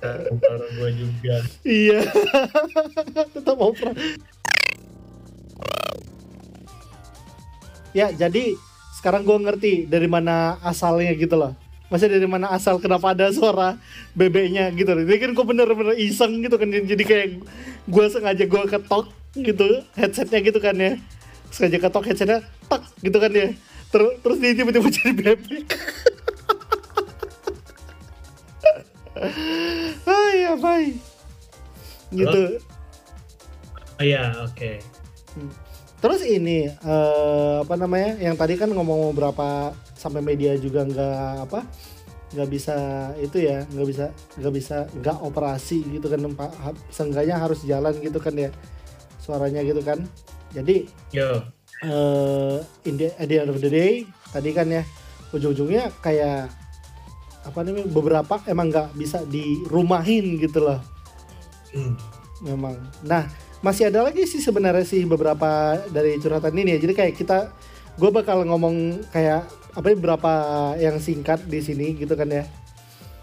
[0.03, 1.37] Kantor gue juga.
[1.62, 2.01] Iya.
[3.30, 3.93] Tetap opera.
[7.95, 8.59] Ya jadi
[8.99, 11.55] sekarang gue ngerti dari mana asalnya gitu loh
[11.95, 13.78] masih dari mana asal kenapa ada suara
[14.18, 17.38] bebeknya gitu ini kan gue bener-bener iseng gitu kan jadi kayak
[17.86, 20.99] gue sengaja gue ketok gitu headsetnya gitu kan ya.
[21.55, 23.55] Sengaja ketok headsetnya tak gitu kan ya.
[23.95, 25.66] Ter terus dia tiba-tiba jadi bebek.
[30.03, 30.99] Ah ya baik
[32.11, 32.59] gitu.
[33.95, 34.51] Oh iya oke.
[34.59, 34.76] Okay.
[35.34, 35.51] Hmm.
[36.03, 39.74] terus ini uh, apa namanya yang tadi kan ngomong beberapa
[40.05, 41.64] sampai media juga nggak apa
[42.36, 42.76] nggak bisa
[43.16, 44.05] itu ya nggak bisa
[44.36, 46.20] nggak bisa nggak operasi gitu kan
[46.92, 48.50] seenggaknya harus jalan gitu kan ya
[49.22, 50.05] suaranya gitu kan
[50.52, 50.84] jadi
[51.14, 51.40] Yo.
[51.84, 54.84] Uh, in the, at the end of the day tadi kan ya
[55.34, 56.50] ujung-ujungnya kayak
[57.44, 60.80] apa namanya beberapa emang nggak bisa dirumahin gitu loh.
[61.76, 61.94] Hmm.
[62.40, 62.78] Memang.
[63.05, 63.28] Nah
[63.61, 66.88] masih ada lagi sih sebenarnya sih beberapa dari curhatan ini ya.
[66.88, 67.38] Jadi kayak kita
[68.00, 69.44] gue bakal ngomong kayak
[69.75, 70.33] apa ya beberapa
[70.79, 72.45] yang singkat di sini gitu kan ya.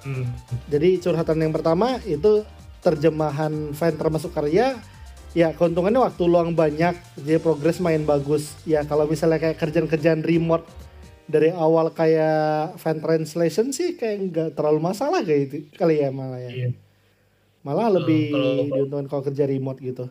[0.04, 0.28] Hmm.
[0.68, 2.44] Jadi curhatan yang pertama itu
[2.82, 4.76] terjemahan fan termasuk karya
[5.32, 10.68] ya keuntungannya waktu luang banyak jadi progres main bagus ya kalau misalnya kayak kerjaan-kerjaan remote
[11.24, 16.42] dari awal kayak fan translation sih kayak nggak terlalu masalah kayak itu kali ya malah
[16.44, 16.70] ya iya.
[17.64, 20.06] malah lebih kalau, diuntungkan kalau kerja remote gitu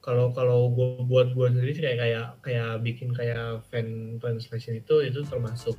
[0.00, 5.04] kalau kalau gue buat gue sendiri sih kayak kayak kayak bikin kayak fan translation itu
[5.04, 5.76] itu termasuk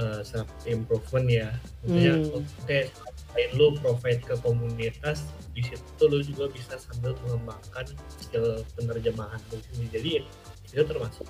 [0.00, 1.48] uh, self improvement ya.
[1.84, 2.36] Maksudnya hmm.
[2.40, 2.82] oke okay,
[3.12, 7.86] selain lu provide ke komunitas di situ lu juga bisa sambil mengembangkan
[8.16, 9.92] skill penerjemahan lu sendiri.
[9.92, 10.24] Jadi
[10.72, 11.28] itu termasuk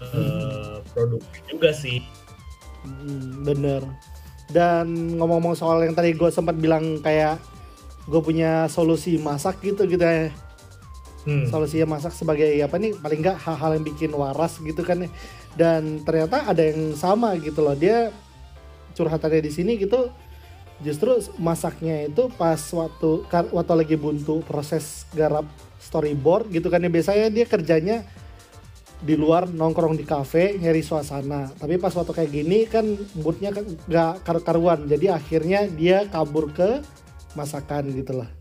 [0.00, 0.76] uh, hmm.
[0.96, 1.20] produk
[1.52, 2.00] juga sih.
[2.88, 3.84] Hmm, bener.
[4.48, 7.36] Dan ngomong-ngomong soal yang tadi gue sempat bilang kayak
[8.08, 10.32] gue punya solusi masak gitu gitu ya
[11.24, 11.50] hmm.
[11.50, 15.10] solusinya masak sebagai apa nih paling nggak hal-hal yang bikin waras gitu kan ya.
[15.58, 17.74] Dan ternyata ada yang sama gitu loh.
[17.74, 18.14] Dia
[18.94, 20.10] curhatannya di sini gitu
[20.78, 25.46] justru masaknya itu pas waktu waktu lagi buntu proses garap
[25.82, 26.90] storyboard gitu kan ya.
[26.90, 28.06] Biasanya dia kerjanya
[28.98, 31.50] di luar nongkrong di kafe nyari suasana.
[31.58, 32.84] Tapi pas waktu kayak gini kan
[33.18, 34.86] moodnya kan nggak karu-karuan.
[34.86, 36.82] Jadi akhirnya dia kabur ke
[37.36, 38.37] masakan gitu lah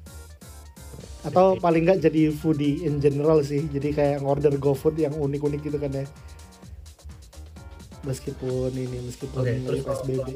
[1.28, 5.78] atau paling nggak jadi foodie in general sih jadi kayak ngorder GoFood yang unik-unik gitu
[5.78, 6.06] kan ya
[8.08, 10.28] meskipun ini meskipun okay, terus PSBB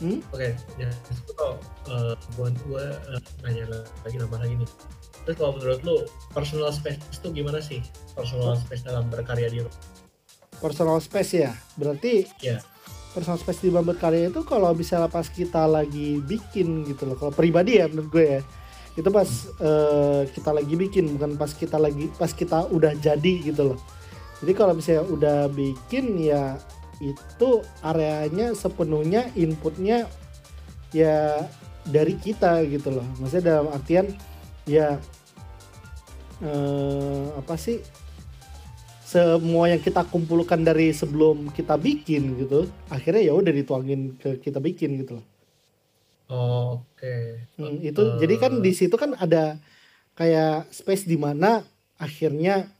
[0.00, 0.24] Hmm?
[0.32, 1.60] Oke, okay, ya itu kalau
[1.92, 4.70] uh, buat gue uh, nanya lagi nambah lagi nih.
[5.28, 5.96] Terus kalau menurut lu
[6.32, 7.84] personal space itu gimana sih?
[8.16, 9.60] Personal space dalam berkarya di
[10.56, 12.64] Personal space ya, berarti ya.
[13.12, 17.20] Personal space di dalam berkarya itu kalau bisa pas kita lagi bikin gitu loh.
[17.20, 18.42] Kalau pribadi ya menurut gue ya,
[18.98, 19.28] itu pas
[19.62, 23.78] uh, kita lagi bikin bukan pas kita lagi pas kita udah jadi gitu loh.
[24.40, 26.56] Jadi kalau misalnya udah bikin ya
[27.00, 30.04] itu areanya sepenuhnya inputnya
[30.92, 31.48] ya
[31.88, 34.12] dari kita gitu loh maksudnya dalam artian
[34.68, 35.00] ya
[36.44, 37.80] eh, apa sih
[39.10, 44.60] semua yang kita kumpulkan dari sebelum kita bikin gitu akhirnya ya udah dituangin ke kita
[44.60, 45.24] bikin gitu loh
[46.30, 47.44] oh, oke okay.
[47.58, 48.16] hmm, itu uh...
[48.22, 49.58] jadi kan di situ kan ada
[50.14, 51.66] kayak space di mana
[52.00, 52.70] akhirnya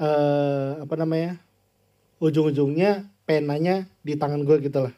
[0.00, 1.36] uh, apa namanya
[2.22, 4.94] ujung-ujungnya penanya di tangan gue gitu lah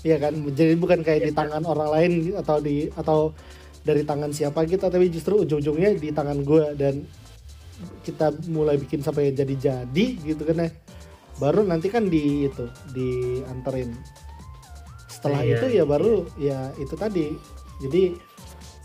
[0.00, 3.36] Iya kan, jadi bukan kayak di tangan orang lain atau di atau
[3.84, 7.04] dari tangan siapa gitu, tapi justru ujung-ujungnya di tangan gue dan
[8.00, 10.70] kita mulai bikin sampai jadi-jadi gitu kan ya.
[11.40, 13.96] Baru nanti kan di itu dianterin.
[15.08, 15.84] Setelah iya, itu ya iya.
[15.88, 17.32] baru ya itu tadi.
[17.80, 18.12] Jadi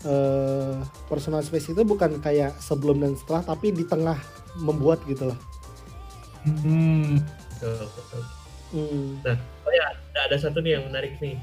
[0.08, 4.16] uh, personal space itu bukan kayak sebelum dan setelah, tapi di tengah
[4.56, 5.38] membuat gitu lah.
[6.48, 7.20] Hmm.
[8.72, 9.20] Hmm.
[9.20, 9.84] Nah, oh ya,
[10.16, 11.36] ada satu nih yang menarik nih.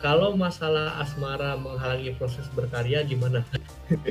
[0.00, 3.44] Kalau masalah asmara menghalangi proses berkarya gimana?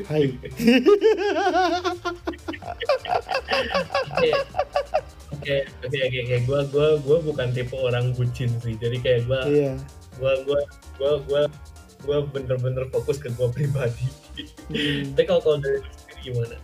[0.05, 0.37] Hai.
[5.49, 6.37] Oke, oke, oke, oke.
[6.45, 8.77] Gue, gue, gue bukan tipe orang bucin sih.
[8.77, 9.75] Jadi kayak gue, yeah.
[10.19, 10.61] gue gue
[10.99, 11.41] gue gue
[12.03, 14.07] gue bener-bener fokus ke gue pribadi
[14.71, 15.15] hmm.
[15.15, 15.79] tapi kalau kalau dari
[16.23, 16.55] gimana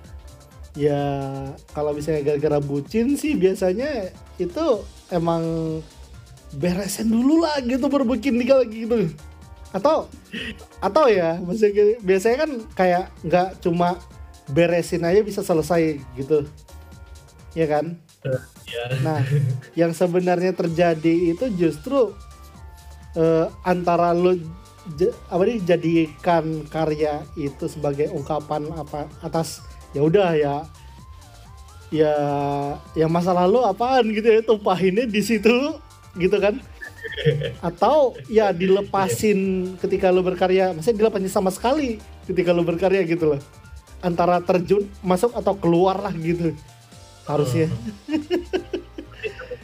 [0.76, 1.04] ya
[1.72, 5.44] kalau misalnya gara-gara bucin sih biasanya itu emang
[6.56, 9.12] beresin dulu lah gitu berbikin nikah lagi gitu
[9.76, 10.08] atau
[10.80, 14.00] atau ya maksudnya biasanya kan kayak nggak cuma
[14.52, 16.48] beresin aja bisa selesai gitu
[17.56, 18.90] ya kan uh, yeah.
[19.02, 19.22] nah
[19.74, 22.14] yang sebenarnya terjadi itu justru
[23.16, 24.38] uh, antara lo
[25.34, 29.66] apa nih jadikan karya itu sebagai ungkapan apa atas
[29.98, 30.56] ya udah ya
[31.90, 32.14] ya
[32.94, 35.82] yang masa lalu apaan gitu ya tumpahinnya di situ
[36.22, 36.62] gitu kan?
[37.66, 41.98] Atau ya dilepasin ketika lo berkarya maksudnya dilepasin sama sekali
[42.30, 43.42] ketika lo berkarya gitu loh.
[44.06, 46.54] Antara terjun masuk atau keluar lah gitu
[47.26, 47.68] harusnya.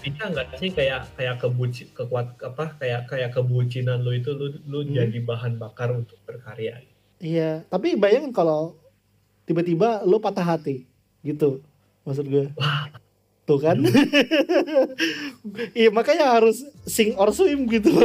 [0.01, 4.81] Bisa nggak sih kayak kayak kebucin kekuat apa kayak kayak kebucinan lo itu lo lo
[4.81, 4.91] hmm.
[4.97, 6.81] jadi bahan bakar untuk berkarya?
[7.21, 8.81] Iya tapi bayangin kalau
[9.45, 10.89] tiba-tiba lo patah hati
[11.21, 11.61] gitu
[12.01, 12.49] maksud gue.
[12.57, 12.89] Wah.
[13.41, 13.77] tuh kan?
[15.73, 17.89] Iya makanya harus sing or swim gitu.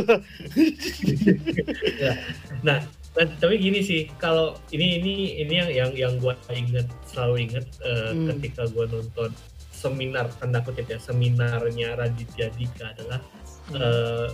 [1.97, 2.13] Ya.
[2.61, 2.85] nah
[3.17, 8.12] tapi gini sih kalau ini ini ini yang yang yang gue inget selalu inget uh,
[8.12, 8.29] hmm.
[8.37, 9.33] ketika gue nonton
[9.73, 13.21] seminar tanda kutip ya seminarnya Raditya Dika adalah
[13.73, 13.81] hmm.
[13.81, 14.29] uh,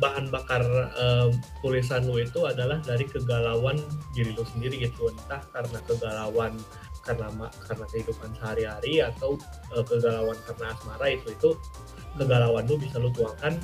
[0.00, 0.64] bahan bakar
[0.96, 1.28] uh,
[1.60, 3.76] tulisan lu itu adalah dari kegalauan
[4.16, 6.56] diri lu sendiri gitu entah karena kegalauan
[7.04, 7.28] karena
[7.68, 9.36] karena kehidupan sehari-hari atau
[9.76, 11.50] uh, kegalauan karena asmara itu itu
[12.16, 13.60] kegalauan lu bisa lu tuangkan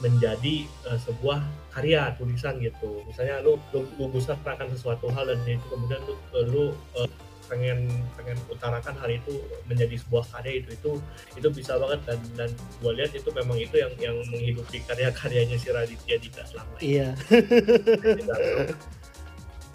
[0.00, 1.40] menjadi uh, sebuah
[1.72, 6.16] karya tulisan gitu misalnya lu lu, lu akan sesuatu hal dan itu kemudian lu
[6.48, 6.64] lu
[6.96, 7.08] uh,
[7.46, 7.88] pengen
[8.18, 9.38] pengen utarakan hal itu
[9.70, 10.92] menjadi sebuah karya itu itu
[11.38, 12.50] itu bisa banget dan dan
[12.82, 16.98] gue lihat itu memang itu yang yang menghidupi karya-karyanya si Raditya Dika selama ini.
[16.98, 17.08] Iya.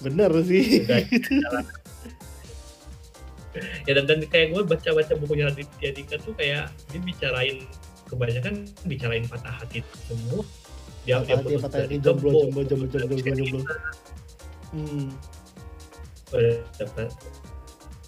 [0.04, 0.84] Bener sih.
[3.84, 7.68] ya dan, dan kayak gue baca-baca bukunya Raditya Dika tuh kayak dia bicarain
[8.12, 10.44] kebanyakan bicarain patah hati semua.
[11.08, 13.62] Dia patah hati, patah hati, jomblo, jomblo, jomblo, jomblo, jomblo, jomblo.
[14.72, 15.08] Hmm.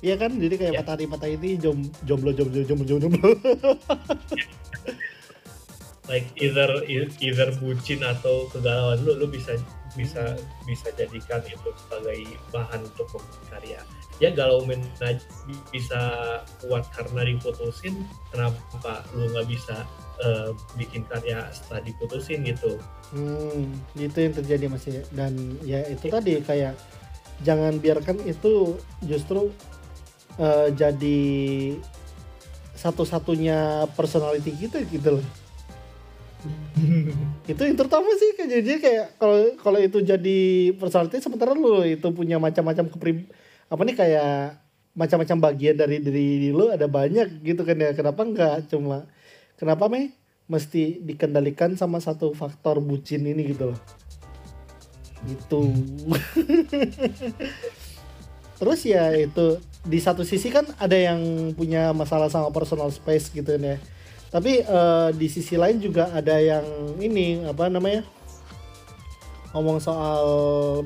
[0.04, 3.30] Iya kan, jadi kayak patah hati patah ini jom, jomblo jomblo jomblo jomblo.
[6.12, 6.68] like either
[7.24, 9.56] either bucin atau kegalauan lu lu bisa
[9.96, 10.36] bisa
[10.68, 12.20] bisa jadikan itu sebagai
[12.52, 13.08] bahan untuk
[13.48, 13.80] karya
[14.22, 14.82] ya galau men
[15.74, 16.02] bisa
[16.62, 19.86] kuat karena diputusin kenapa lu nggak bisa
[20.22, 22.78] uh, bikin karya setelah diputusin gitu?
[23.14, 25.34] Hmm itu yang terjadi masih dan
[25.66, 26.78] ya itu tadi kayak
[27.42, 29.50] jangan biarkan itu justru
[30.38, 31.22] uh, jadi
[32.78, 35.28] satu-satunya personality kita gitu loh.
[37.48, 40.40] Itu yang terutama sih jadi kayak kalau kalau itu jadi
[40.76, 43.24] personality sementara lu itu punya macam-macam kepri
[43.74, 44.62] apa nih kayak
[44.94, 47.90] macam-macam bagian dari diri lu ada banyak gitu kan ya.
[47.98, 49.10] Kenapa enggak cuma
[49.58, 50.14] kenapa meh
[50.46, 53.80] mesti dikendalikan sama satu faktor bucin ini gitu loh.
[55.26, 55.62] Gitu.
[58.62, 63.58] Terus ya itu di satu sisi kan ada yang punya masalah sama personal space gitu
[63.58, 63.82] ya.
[64.30, 66.66] Tapi uh, di sisi lain juga ada yang
[67.02, 68.06] ini apa namanya
[69.58, 70.26] ngomong soal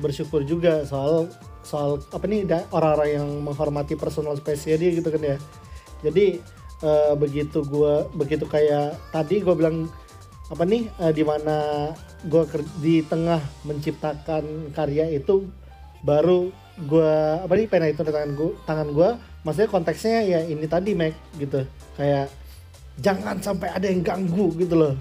[0.00, 1.28] bersyukur juga soal
[1.68, 5.36] soal apa nih orang-orang yang menghormati personal space ya dia gitu kan ya.
[6.00, 6.40] Jadi
[6.80, 9.84] uh, begitu gue begitu kayak tadi gue bilang
[10.48, 11.56] apa nih uh, di mana
[12.24, 12.42] gue
[12.80, 15.44] di tengah menciptakan karya itu
[16.00, 16.48] baru
[16.88, 17.14] gue
[17.44, 19.08] apa nih pena itu di tangan gue tangan gue
[19.44, 21.68] maksudnya konteksnya ya ini tadi Mac gitu.
[22.00, 22.32] Kayak
[22.96, 24.94] jangan sampai ada yang ganggu gitu loh.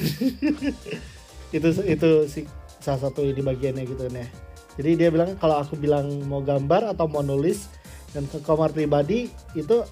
[1.50, 2.46] Itu itu sih
[2.78, 7.10] salah satu di bagiannya gitu nih jadi dia bilang kalau aku bilang mau gambar atau
[7.10, 7.66] mau nulis
[8.14, 9.82] dan ke kamar pribadi itu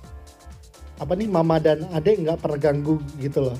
[0.98, 3.58] apa nih mama dan adik nggak pernah ganggu gitu loh.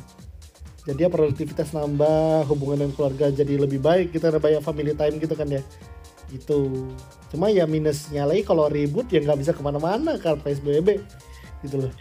[0.88, 5.20] Jadi ya produktivitas nambah hubungan dengan keluarga jadi lebih baik kita ada banyak family time
[5.22, 5.62] gitu kan ya.
[6.32, 6.90] Gitu.
[7.30, 10.98] Cuma ya minusnya lagi kalau ribut ya nggak bisa ke mana-mana karena psbb
[11.62, 11.92] gitu loh.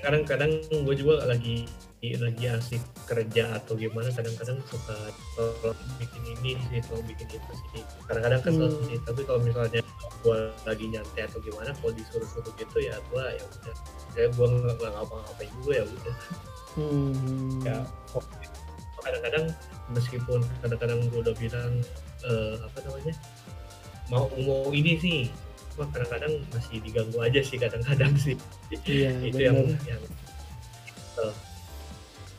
[0.00, 1.68] Kadang-kadang gue juga lagi
[2.00, 7.84] lagi asik kerja atau gimana kadang-kadang suka kalau bikin ini sih atau bikin itu sih
[8.08, 8.84] kadang-kadang kesel hmm.
[8.88, 9.84] sih tapi kalau misalnya
[10.24, 13.74] gue lagi nyantai atau gimana kalau disuruh-suruh gitu ya gue ya udah
[14.16, 16.16] kayak gue nggak ngapa-ngapain juga ya udah
[16.80, 17.60] hmm.
[17.68, 17.78] ya
[19.04, 19.44] kadang-kadang
[19.92, 21.72] meskipun kadang-kadang gue udah bilang
[22.24, 23.14] uh, apa namanya
[24.08, 25.20] mau mau ini sih
[25.76, 28.36] cuma kadang-kadang masih diganggu aja sih kadang-kadang sih
[28.88, 29.44] iya, itu bener.
[29.52, 30.02] yang yang
[31.20, 31.32] uh,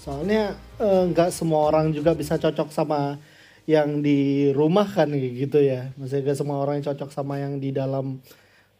[0.01, 3.21] soalnya eh, nggak uh, semua orang juga bisa cocok sama
[3.69, 5.93] yang di rumah kan gitu ya.
[5.97, 8.17] Maksudnya gak semua orang yang cocok sama yang di dalam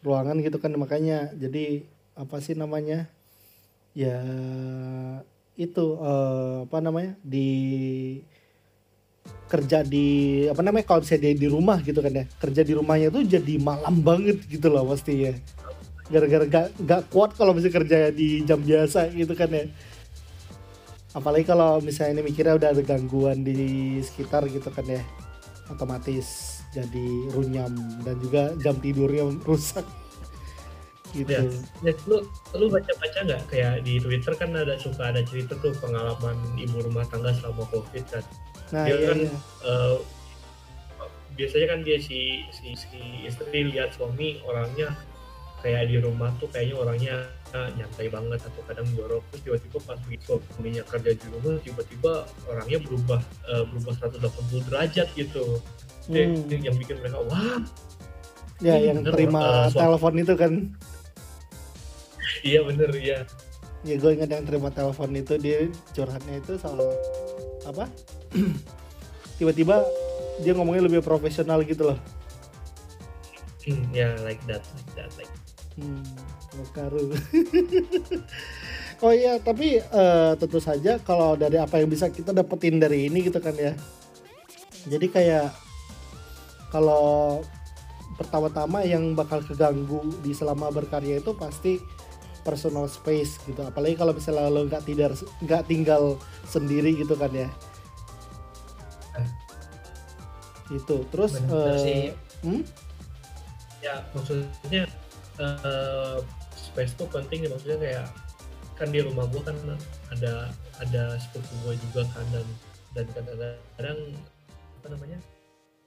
[0.02, 0.74] ruangan gitu kan.
[0.74, 1.86] Makanya jadi
[2.18, 3.06] apa sih namanya?
[3.94, 4.18] Ya
[5.54, 7.14] itu uh, apa namanya?
[7.22, 7.48] Di
[9.46, 10.84] kerja di apa namanya?
[10.90, 12.24] Kalau bisa di, di rumah gitu kan ya.
[12.42, 15.34] Kerja di rumahnya tuh jadi malam banget gitu loh pasti ya
[16.12, 19.64] gara-gara gak, gak kuat kalau bisa kerja di jam biasa gitu kan ya
[21.12, 25.02] apalagi kalau misalnya ini mikirnya udah ada gangguan di sekitar gitu kan ya
[25.68, 29.84] otomatis jadi runyam dan juga jam tidurnya rusak
[31.16, 31.28] gitu.
[31.28, 31.44] Ya,
[31.84, 32.24] ya lu
[32.56, 36.80] lu baca baca nggak kayak di Twitter kan ada suka ada cerita tuh pengalaman ibu
[36.80, 38.24] rumah tangga selama covid kan.
[38.72, 39.32] Nah, dia iya, kan iya.
[39.60, 39.96] Uh,
[41.36, 44.96] biasanya kan dia si si si istri lihat suami orangnya
[45.60, 47.16] kayak di rumah tuh kayaknya orangnya
[47.76, 49.22] nyantai banget atau kadang jorok.
[49.30, 52.12] Terus tiba-tiba pas suaminya kerja di rumah tiba-tiba
[52.48, 55.60] orangnya berubah uh, berubah 180 derajat gitu.
[56.02, 56.50] Hmm.
[56.50, 57.62] yang bikin mereka wah
[58.58, 60.52] ya yang bener, terima uh, telepon itu kan.
[62.42, 63.22] Iya bener ya
[63.82, 66.78] ya gue ingat yang terima telepon itu dia curhatnya itu soal
[67.66, 67.90] apa?
[69.38, 69.82] Tiba-tiba
[70.42, 71.98] dia ngomongnya lebih profesional gitu loh.
[73.62, 75.30] Hmm, ya yeah, like that like that like
[75.72, 76.04] Hmm,
[76.58, 77.16] Lokaru.
[79.04, 83.24] oh iya, tapi uh, tentu saja kalau dari apa yang bisa kita dapetin dari ini
[83.24, 83.72] gitu kan ya.
[84.84, 85.54] Jadi kayak
[86.68, 87.40] kalau
[88.16, 91.80] pertama-tama yang bakal keganggu di selama berkarya itu pasti
[92.42, 93.62] personal space gitu.
[93.62, 97.48] Apalagi kalau misalnya lo nggak tidak nggak tinggal sendiri gitu kan ya.
[99.16, 99.28] Eh.
[100.76, 101.38] Itu terus.
[101.48, 102.66] uh, Hmm?
[103.78, 104.90] Ya maksudnya
[105.38, 106.18] uh,
[106.72, 108.06] space tuh penting ya maksudnya kayak
[108.80, 109.56] kan di rumah gua kan
[110.08, 110.48] ada
[110.80, 112.46] ada sepupu gua juga kan dan
[112.96, 114.00] dan kadang-kadang
[114.80, 115.18] apa namanya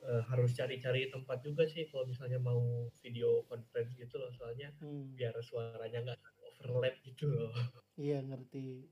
[0.05, 5.17] uh, harus cari-cari tempat juga sih kalau misalnya mau video conference gitu loh soalnya hmm.
[5.17, 6.19] biar suaranya nggak
[6.55, 7.51] overlap gitu loh.
[7.97, 8.85] Iya ngerti.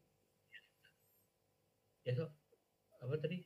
[2.03, 2.27] Ya so
[2.99, 3.45] apa tadi?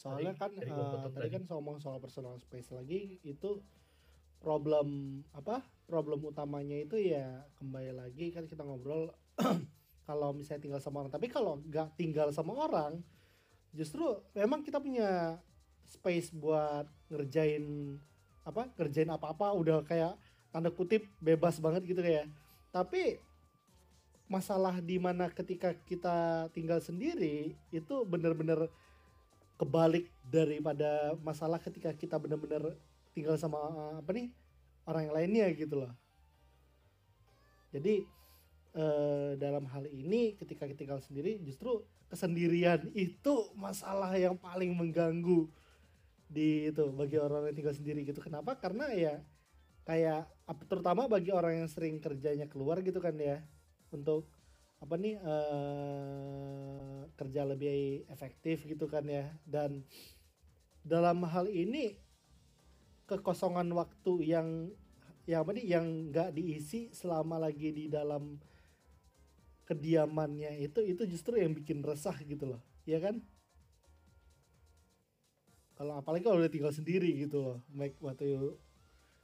[0.00, 3.60] Soalnya tadi, kan tadi, uh, tadi kan ngomong soal personal space lagi itu
[4.40, 9.12] problem apa problem utamanya itu ya kembali lagi kan kita ngobrol
[10.08, 11.14] kalau misalnya tinggal sama orang.
[11.14, 12.98] Tapi kalau nggak tinggal sama orang
[13.70, 14.02] justru
[14.34, 15.38] memang kita punya
[15.86, 17.94] space buat ngerjain
[18.42, 19.54] apa ngerjain apa-apa.
[19.54, 20.18] Udah kayak
[20.50, 22.26] tanda kutip bebas banget gitu kayak.
[22.74, 23.22] Tapi
[24.30, 28.70] masalah di mana ketika kita tinggal sendiri itu bener-bener
[29.58, 32.78] kebalik daripada masalah ketika kita bener-bener
[33.20, 33.60] tinggal sama
[34.00, 34.32] apa nih
[34.88, 35.92] orang yang lainnya gitu loh.
[37.70, 38.02] Jadi
[38.74, 45.46] eh, dalam hal ini ketika kita tinggal sendiri justru kesendirian itu masalah yang paling mengganggu
[46.26, 48.18] di itu bagi orang yang tinggal sendiri gitu.
[48.18, 48.58] Kenapa?
[48.58, 49.22] Karena ya
[49.86, 50.26] kayak
[50.66, 53.42] terutama bagi orang yang sering kerjanya keluar gitu kan ya
[53.94, 54.26] untuk
[54.80, 59.30] apa nih uh, kerja lebih efektif gitu kan ya.
[59.46, 59.86] Dan
[60.82, 61.98] dalam hal ini
[63.10, 64.70] kekosongan waktu yang
[65.26, 68.38] yang apa nih yang nggak diisi selama lagi di dalam
[69.66, 73.18] kediamannya itu itu justru yang bikin resah gitu loh ya kan?
[75.74, 78.50] Kalau apalagi kalau udah tinggal sendiri gitu loh Mike waktu itu.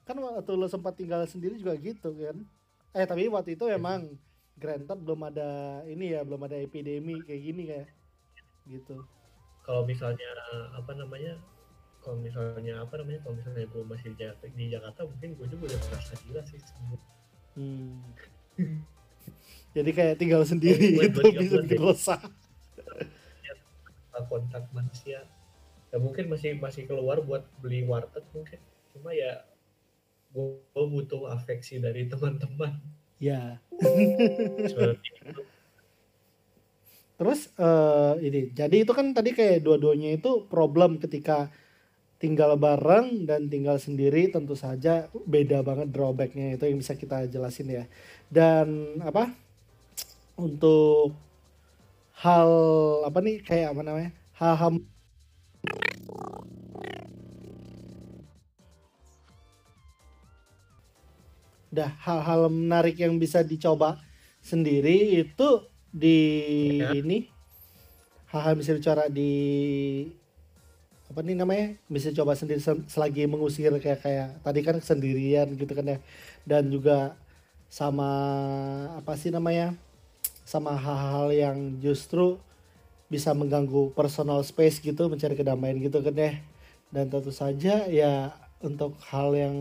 [0.07, 2.47] Kan waktu lo sempat tinggal sendiri juga gitu kan?
[2.97, 4.17] Eh tapi waktu itu emang
[4.57, 7.89] granted belum ada ini ya belum ada epidemi kayak gini kayak
[8.71, 8.97] gitu.
[9.67, 10.31] Kalau misalnya
[10.73, 11.37] apa namanya
[12.07, 15.63] kalau misalnya apa namanya kalau misalnya gue masih di Jakarta, di Jakarta mungkin gue juga
[15.75, 16.61] udah merasa gila sih
[17.59, 17.99] hmm.
[19.75, 22.23] jadi kayak tinggal sendiri gitu bisa bikin resah
[24.25, 25.29] kontak manusia.
[25.93, 28.57] Ya mungkin masih masih keluar buat beli warteg mungkin.
[28.97, 29.45] Cuma ya
[30.33, 32.81] gue, butuh afeksi dari teman-teman.
[33.21, 33.61] Ya
[37.17, 41.49] terus uh, ini jadi itu kan tadi kayak dua-duanya itu problem ketika
[42.17, 47.69] tinggal bareng dan tinggal sendiri tentu saja beda banget drawbacknya itu yang bisa kita jelasin
[47.69, 47.85] ya.
[48.33, 49.33] Dan apa?
[50.37, 51.13] Untuk
[52.17, 52.51] hal
[53.05, 54.11] apa nih kayak apa namanya?
[54.37, 54.81] Hal-hal
[61.73, 64.01] dah hal-hal menarik yang bisa dicoba
[64.41, 65.49] sendiri itu
[65.93, 66.21] di
[66.81, 66.97] ya.
[66.97, 67.29] ini.
[68.33, 69.33] Hal-hal bisa dicoba di
[71.07, 71.67] apa nih namanya?
[71.87, 72.59] Bisa coba sendiri
[72.91, 75.99] selagi mengusir kayak kayak tadi kan sendirian gitu kan ya.
[76.43, 77.15] Dan juga
[77.71, 78.11] sama
[78.99, 79.79] apa sih namanya?
[80.47, 82.39] Sama hal-hal yang justru
[83.07, 86.33] bisa mengganggu personal space gitu mencari kedamaian gitu kan ya.
[86.91, 89.57] Dan tentu saja ya untuk hal yang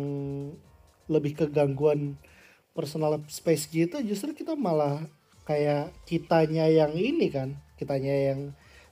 [1.06, 2.18] lebih kegangguan
[2.74, 5.06] personal space gitu justru kita malah
[5.46, 7.54] kayak kitanya yang ini kan.
[7.78, 8.40] Kitanya yang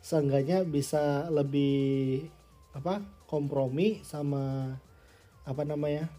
[0.04, 2.28] seenggaknya bisa lebih
[2.74, 4.76] apa kompromi sama
[5.46, 6.10] apa namanya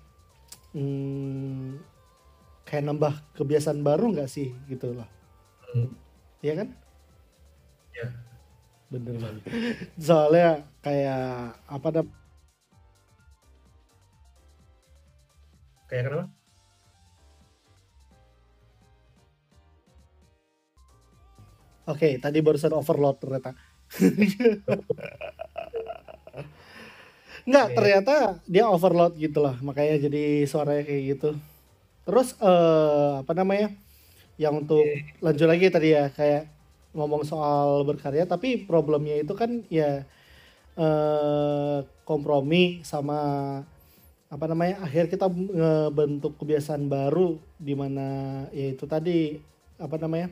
[0.70, 1.82] hmm,
[2.62, 5.08] kayak nambah kebiasaan baru nggak sih gitu loh.
[5.74, 5.90] Hmm.
[6.40, 6.68] iya kan?
[7.94, 8.06] Ya
[8.92, 9.18] bener
[10.06, 12.02] soalnya kayak apa ada
[15.90, 16.26] kayak kenapa?
[21.84, 23.52] Oke, okay, tadi barusan overload ternyata.
[27.44, 28.14] Enggak, ternyata
[28.48, 31.28] dia overload gitu lah, makanya jadi suaranya kayak gitu.
[32.08, 33.68] Terus uh, apa namanya?
[34.40, 34.84] Yang untuk
[35.24, 36.50] lanjut lagi tadi ya kayak
[36.96, 40.06] ngomong soal berkarya tapi problemnya itu kan ya
[40.78, 43.18] eh, kompromi sama
[44.30, 48.06] apa namanya akhir kita ngebentuk kebiasaan baru di mana
[48.50, 49.38] ya itu tadi
[49.78, 50.30] apa namanya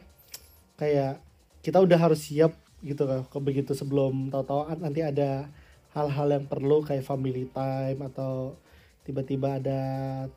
[0.81, 1.23] kayak
[1.63, 5.47] kita udah harus siap gitu kan begitu sebelum tahu-tahu nanti ada
[5.93, 8.57] hal-hal yang perlu kayak family time atau
[9.05, 9.81] tiba-tiba ada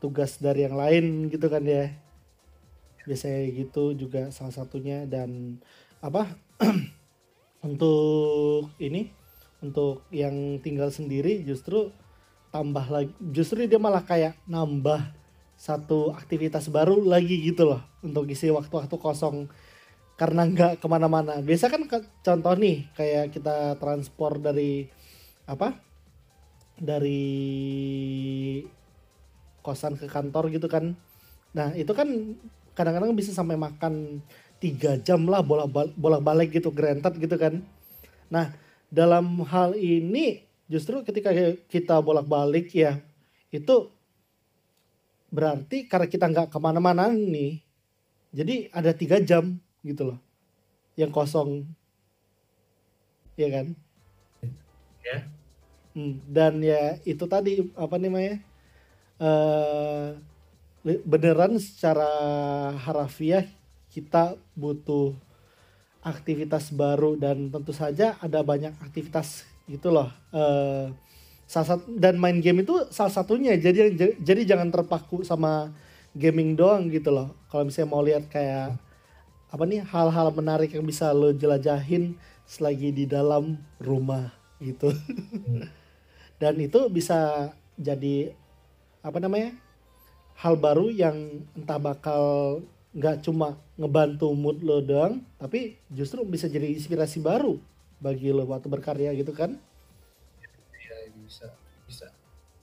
[0.02, 1.92] tugas dari yang lain gitu kan ya.
[3.06, 5.60] Biasanya gitu juga salah satunya dan
[6.02, 6.36] apa?
[7.66, 9.10] Untuk ini
[9.56, 11.90] untuk yang tinggal sendiri justru
[12.52, 15.00] tambah lagi justru dia malah kayak nambah
[15.56, 19.48] satu aktivitas baru lagi gitu loh untuk isi waktu-waktu kosong.
[20.16, 21.44] Karena nggak ke mana-mana.
[21.44, 21.84] Biasa kan
[22.24, 24.88] contoh nih kayak kita transport dari
[25.46, 25.78] apa?
[26.76, 27.24] Dari
[29.62, 30.94] kosan ke kantor gitu kan.
[31.56, 32.36] Nah itu kan
[32.76, 34.22] kadang-kadang bisa sampai makan
[34.60, 37.64] tiga jam lah bolak bolak balik gitu granted gitu kan.
[38.30, 38.54] Nah
[38.92, 41.34] dalam hal ini justru ketika
[41.66, 43.02] kita bolak balik ya
[43.50, 43.90] itu
[45.30, 47.62] berarti karena kita nggak ke mana-mana nih
[48.30, 50.18] jadi ada tiga jam gitu loh
[50.94, 51.66] yang kosong.
[53.36, 53.76] Ya kan?
[55.04, 55.35] Ya
[55.96, 58.36] hmm, dan ya itu tadi apa namanya
[59.16, 60.12] uh,
[60.84, 62.06] beneran secara
[62.84, 63.48] harafiah
[63.90, 65.16] kita butuh
[66.06, 70.12] aktivitas baru dan tentu saja ada banyak aktivitas gitu loh.
[70.30, 70.94] Uh,
[71.50, 73.58] salah dan main game itu salah satunya.
[73.58, 75.74] Jadi jadi jangan terpaku sama
[76.14, 77.34] gaming doang gitu loh.
[77.50, 78.78] Kalau misalnya mau lihat kayak
[79.50, 82.14] apa nih hal-hal menarik yang bisa lo jelajahin
[82.46, 84.30] selagi di dalam rumah
[84.62, 84.94] gitu.
[85.46, 85.66] Hmm.
[86.36, 88.32] Dan itu bisa jadi
[89.04, 89.56] apa namanya?
[90.36, 92.60] hal baru yang entah bakal
[92.96, 97.60] nggak cuma ngebantu mood lo doang tapi justru bisa jadi inspirasi baru
[98.00, 99.56] bagi lo waktu berkarya gitu kan
[100.80, 101.48] iya bisa
[101.88, 102.08] bisa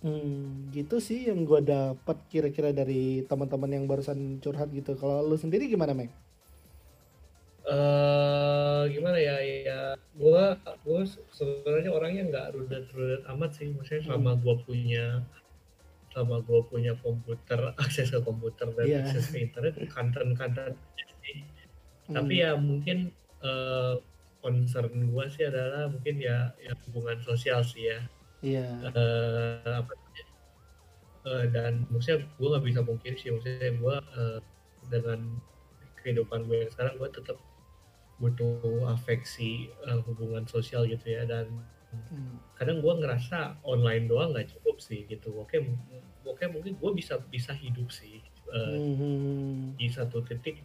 [0.05, 5.37] hmm, gitu sih yang gue dapat kira-kira dari teman-teman yang barusan curhat gitu kalau lo
[5.37, 6.09] sendiri gimana Meg?
[7.63, 9.81] Uh, gimana ya ya
[10.19, 10.43] gue
[10.83, 11.01] gue
[11.31, 14.43] sebenarnya orangnya nggak rudet-rudet amat sih maksudnya sama hmm.
[14.43, 15.05] gue punya
[16.11, 18.99] selama gue punya komputer akses ke komputer dan yeah.
[19.07, 20.75] akses ke internet konten-konten
[21.23, 22.19] sih hmm.
[22.19, 23.15] tapi ya mungkin
[23.47, 23.95] uh,
[24.43, 27.99] concern gue sih adalah mungkin ya, ya hubungan sosial sih ya
[28.43, 28.75] yeah.
[28.75, 28.91] Iya.
[28.91, 29.91] uh, apa
[31.31, 34.39] uh, dan maksudnya gue nggak bisa mungkin sih maksudnya gue uh,
[34.91, 35.19] dengan
[36.03, 37.39] kehidupan gue sekarang gue tetap
[38.21, 41.49] butuh afeksi uh, hubungan sosial gitu ya dan
[41.93, 42.41] Hmm.
[42.57, 45.29] Kadang gue ngerasa online doang nggak cukup sih gitu.
[45.37, 45.61] Oke,
[46.25, 49.77] oke mungkin gue bisa bisa hidup sih uh, hmm.
[49.77, 50.61] di satu titik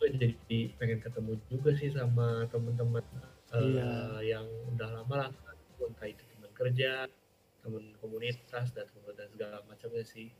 [0.00, 3.04] gue jadi pengen ketemu juga sih sama teman-teman
[3.52, 4.16] uh, yeah.
[4.24, 5.30] yang udah lama lah,
[5.76, 7.04] entah itu teman kerja,
[7.60, 10.32] teman komunitas dan dan segala macamnya sih.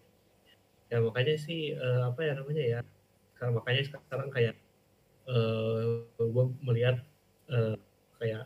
[0.89, 2.81] Ya makanya sih uh, apa ya namanya ya?
[3.37, 4.57] Karena makanya sekarang kayak
[5.29, 7.03] uh, gue melihat
[7.51, 7.77] uh,
[8.21, 8.45] kayak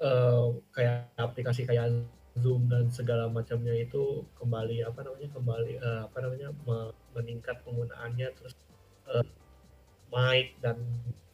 [0.00, 6.18] uh, kayak aplikasi kayak Zoom dan segala macamnya itu kembali apa namanya kembali uh, apa
[6.18, 6.48] namanya
[7.14, 8.28] meningkat penggunaannya.
[8.34, 8.54] Terus
[9.06, 9.26] uh,
[10.10, 10.82] mic dan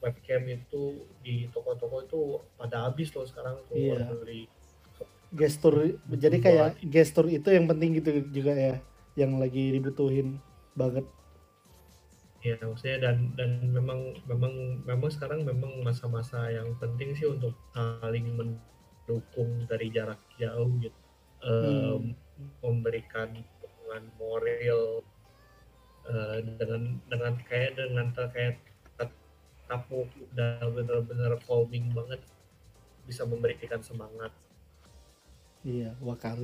[0.00, 2.20] webcam itu di toko-toko itu
[2.56, 4.08] pada habis loh sekarang tuh iya.
[4.08, 4.44] beli.
[5.30, 8.74] Gestur jadi kayak gestur itu yang penting gitu juga ya
[9.14, 10.42] yang lagi dibutuhin
[10.74, 11.06] banget
[12.40, 18.32] ya maksudnya dan dan memang memang memang sekarang memang masa-masa yang penting sih untuk saling
[18.32, 20.96] mendukung dari jarak jauh gitu.
[21.40, 21.96] Hmm.
[21.96, 22.04] um,
[22.60, 25.04] memberikan dukungan moral
[26.08, 28.56] uh, dengan dengan kayak dengan terkait
[29.70, 30.02] kamu
[30.34, 32.18] udah bener-bener calming banget
[33.06, 34.34] bisa memberikan semangat.
[35.62, 36.34] Iya wakar.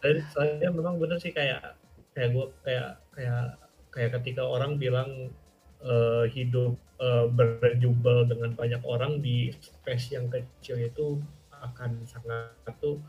[0.00, 1.74] Dan saya memang bener sih kayak
[2.20, 3.44] kayak gue kayak kayak
[3.88, 5.32] kayak ketika orang bilang
[5.80, 11.16] uh, hidup uh, berjubel dengan banyak orang di space yang kecil itu
[11.64, 12.52] akan sangat
[12.84, 13.00] tuh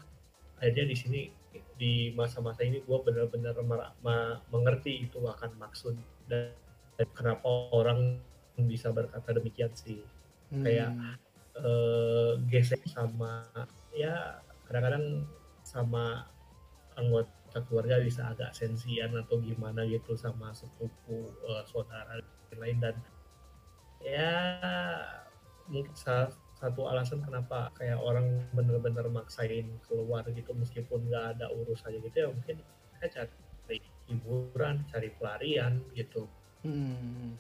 [0.64, 1.22] akhirnya di sini
[1.76, 3.60] di masa-masa ini gue benar-benar
[4.48, 6.00] mengerti itu akan maksud
[6.32, 6.56] dan,
[6.96, 7.44] dan kenapa
[7.76, 8.16] orang
[8.56, 10.00] bisa berkata demikian sih
[10.56, 10.64] hmm.
[10.64, 10.96] kayak
[11.60, 13.44] uh, gesek sama
[13.92, 14.40] ya
[14.72, 15.28] kadang-kadang
[15.68, 16.32] sama
[16.96, 22.24] anggota keluarga bisa agak sensian atau gimana gitu sama sepupu uh, saudara
[22.56, 22.96] lain dan
[24.00, 24.32] ya
[25.68, 26.32] mungkin salah
[26.62, 32.30] satu alasan kenapa kayak orang bener-bener maksain keluar gitu meskipun nggak ada urusannya gitu ya
[32.30, 32.62] mungkin
[33.02, 36.30] saya cari hiburan cari pelarian gitu.
[36.62, 37.34] Hmm.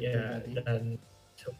[0.00, 0.96] ya dan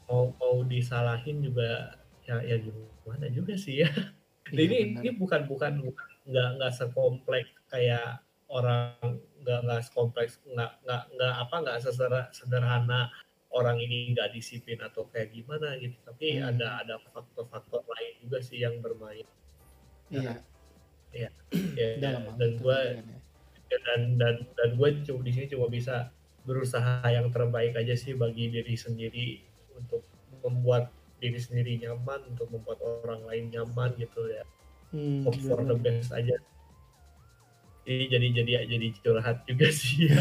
[0.08, 3.90] mau mau disalahin juga ya ya gimana juga sih ya.
[4.48, 5.92] Iya, ini ini bukan bukan
[6.28, 8.20] nggak nggak sekompleks kayak
[8.52, 11.78] orang nggak nggak sekompleks nggak nggak nggak apa nggak
[12.32, 13.08] sederhana
[13.52, 15.96] orang ini nggak disiplin atau kayak gimana gitu.
[16.04, 16.48] Tapi hmm.
[16.52, 19.24] ada ada faktor-faktor lain juga sih yang bermain.
[20.12, 20.40] Iya.
[21.08, 22.80] Ya, ya, ya dan gue
[23.72, 23.78] ya.
[23.88, 26.12] dan dan dan gue cuma di sini cuma bisa
[26.44, 29.40] berusaha yang terbaik aja sih bagi diri sendiri
[29.72, 30.04] untuk
[30.44, 34.44] membuat diri sendiri nyaman untuk membuat orang lain nyaman gitu ya
[34.92, 36.36] hmm, hope for the best aja.
[37.88, 40.08] Jadi jadi jadi jadi curhat juga sih.
[40.08, 40.20] Ya.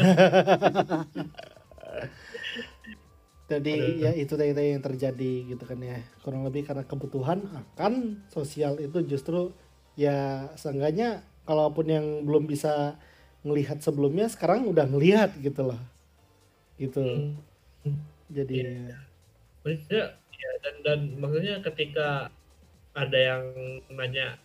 [3.47, 5.99] jadi ya itu tadi yang terjadi gitu kan ya.
[6.23, 9.51] Kurang lebih karena kebutuhan akan sosial itu justru
[9.99, 12.95] ya seenggaknya kalaupun yang belum bisa
[13.43, 15.81] ngelihat sebelumnya sekarang udah ngelihat gitu loh.
[16.77, 17.33] Gitu.
[17.83, 18.03] Hmm.
[18.27, 18.99] jadi ya.
[19.63, 22.27] ya, ya dan dan maksudnya ketika
[22.91, 23.43] ada yang
[23.93, 24.35] nanya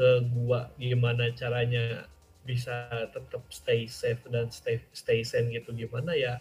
[0.00, 2.08] ke gua gimana caranya
[2.48, 5.76] bisa tetap stay safe dan stay stay sane gitu.
[5.76, 6.40] Gimana ya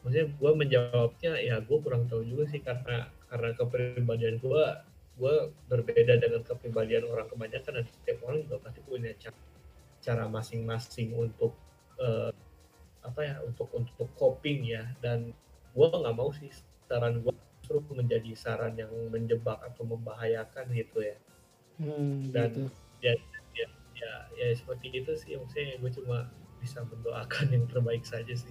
[0.00, 4.64] maksudnya gue menjawabnya ya gue kurang tahu juga sih karena karena kepribadian gue
[5.20, 5.34] gue
[5.68, 9.38] berbeda dengan kepribadian orang kebanyakan dan setiap orang juga pasti punya cara
[10.04, 11.56] cara masing-masing untuk
[12.00, 12.28] uh,
[13.00, 14.84] apa ya untuk untuk coping ya.
[15.00, 15.32] Dan
[15.76, 16.52] gue nggak mau sih
[16.88, 17.32] saran gue
[17.64, 21.16] justru menjadi saran yang menjebak atau membahayakan gitu ya.
[21.80, 22.83] Hmm, dan gitu.
[23.04, 23.12] Ya,
[23.52, 28.50] ya ya ya seperti itu sih maksudnya gue cuma bisa mendoakan yang terbaik saja sih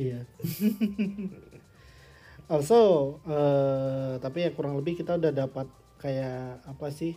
[0.00, 0.20] Iya.
[2.54, 2.80] also,
[3.28, 5.68] uh, tapi ya kurang lebih kita udah dapat
[6.00, 7.12] kayak apa sih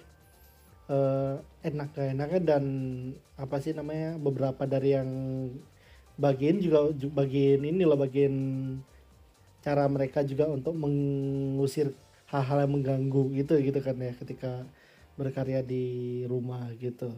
[0.92, 2.64] uh, enak gak enaknya dan
[3.40, 5.10] apa sih namanya beberapa dari yang
[6.20, 8.36] bagian juga bagian ini loh bagian
[9.64, 11.96] cara mereka juga untuk mengusir
[12.30, 14.68] hal-hal yang mengganggu gitu gitu kan ya ketika
[15.20, 17.14] berkarya di rumah gitu.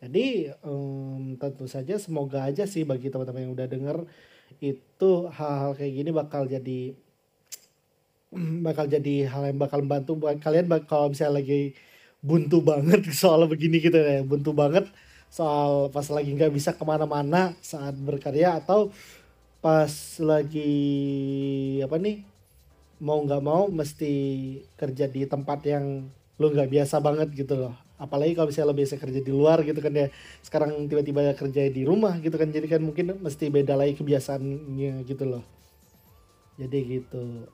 [0.00, 3.98] Jadi um, tentu saja semoga aja sih bagi teman-teman yang udah denger
[4.58, 6.80] itu hal-hal kayak gini bakal jadi
[8.66, 11.76] bakal jadi hal yang bakal membantu buat kalian kalau misalnya lagi
[12.24, 14.88] buntu banget soal begini gitu ya buntu banget
[15.30, 18.90] soal pas lagi nggak bisa ke mana-mana saat berkarya atau
[19.60, 20.72] pas lagi
[21.84, 22.24] apa nih
[23.00, 24.12] mau nggak mau mesti
[24.74, 26.08] kerja di tempat yang
[26.40, 27.76] lu nggak biasa banget gitu loh.
[28.00, 30.08] Apalagi kalau misalnya lo biasa kerja di luar gitu kan ya.
[30.40, 32.48] Sekarang tiba-tiba kerja di rumah gitu kan.
[32.48, 35.44] Jadi kan mungkin mesti beda lagi kebiasaannya gitu loh.
[36.56, 37.44] Jadi gitu.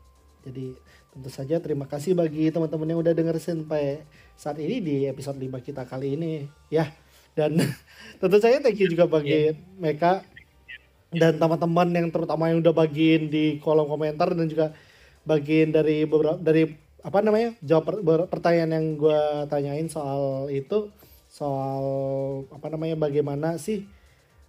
[0.47, 0.79] Jadi
[1.11, 4.07] tentu saja terima kasih bagi teman-teman yang udah denger sampai
[4.39, 6.47] saat ini di episode 5 kita kali ini.
[6.71, 6.95] Ya
[7.37, 7.59] dan
[8.23, 9.59] tentu saja thank you juga bagi yeah.
[9.77, 10.25] mereka
[11.13, 14.73] dan teman-teman yang terutama yang udah bagiin di kolom komentar dan juga
[15.23, 17.55] bagian dari beberapa dari apa namanya?
[17.63, 20.91] Jawab pertanyaan yang gue tanyain soal itu
[21.31, 21.85] soal
[22.51, 23.87] apa namanya bagaimana sih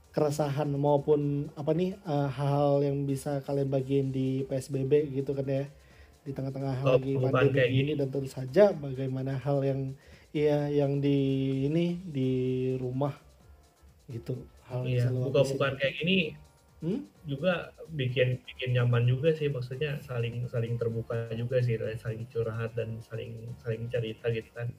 [0.10, 5.70] keresahan maupun apa nih uh, hal yang bisa kalian bagiin di PSBB gitu kan ya?
[6.26, 9.94] Di tengah-tengah oh, lagi pandemi ini dan tentu saja bagaimana hal yang
[10.34, 11.18] iya yang di
[11.70, 12.32] ini di
[12.82, 13.14] rumah
[14.10, 14.34] gitu.
[14.66, 16.47] Hal iya, bukan bukan kayak gini
[16.84, 17.02] hmm?
[17.26, 23.02] juga bikin bikin nyaman juga sih maksudnya saling saling terbuka juga sih saling curhat dan
[23.02, 24.70] saling saling cerita gitu kan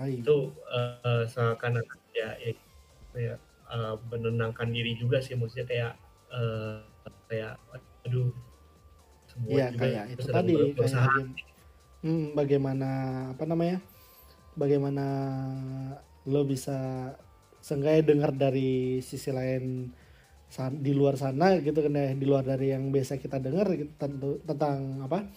[0.00, 0.22] Hai.
[0.24, 1.82] itu uh, seakan
[2.16, 2.52] ya ya,
[3.16, 3.34] ya
[3.68, 5.92] uh, menenangkan diri juga sih maksudnya kayak
[6.32, 6.80] uh,
[7.28, 7.60] kayak
[8.06, 8.32] aduh
[9.28, 11.04] semua ya, juga kayak itu tadi kayak
[12.02, 12.90] hmm, bagaimana
[13.36, 13.78] apa namanya
[14.58, 15.06] bagaimana
[16.26, 17.10] lo bisa
[17.60, 19.92] seenggaknya dengar dari sisi lain
[20.82, 24.42] di luar sana gitu kan ya di luar dari yang biasa kita dengar gitu, tentu
[24.42, 25.30] tentang apa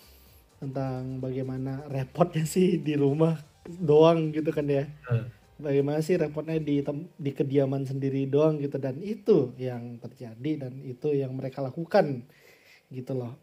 [0.57, 3.37] tentang bagaimana repotnya sih di rumah
[3.67, 5.61] doang gitu kan ya hmm.
[5.61, 6.81] bagaimana sih repotnya di
[7.19, 12.25] di kediaman sendiri doang gitu dan itu yang terjadi dan itu yang mereka lakukan
[12.89, 13.37] gitu loh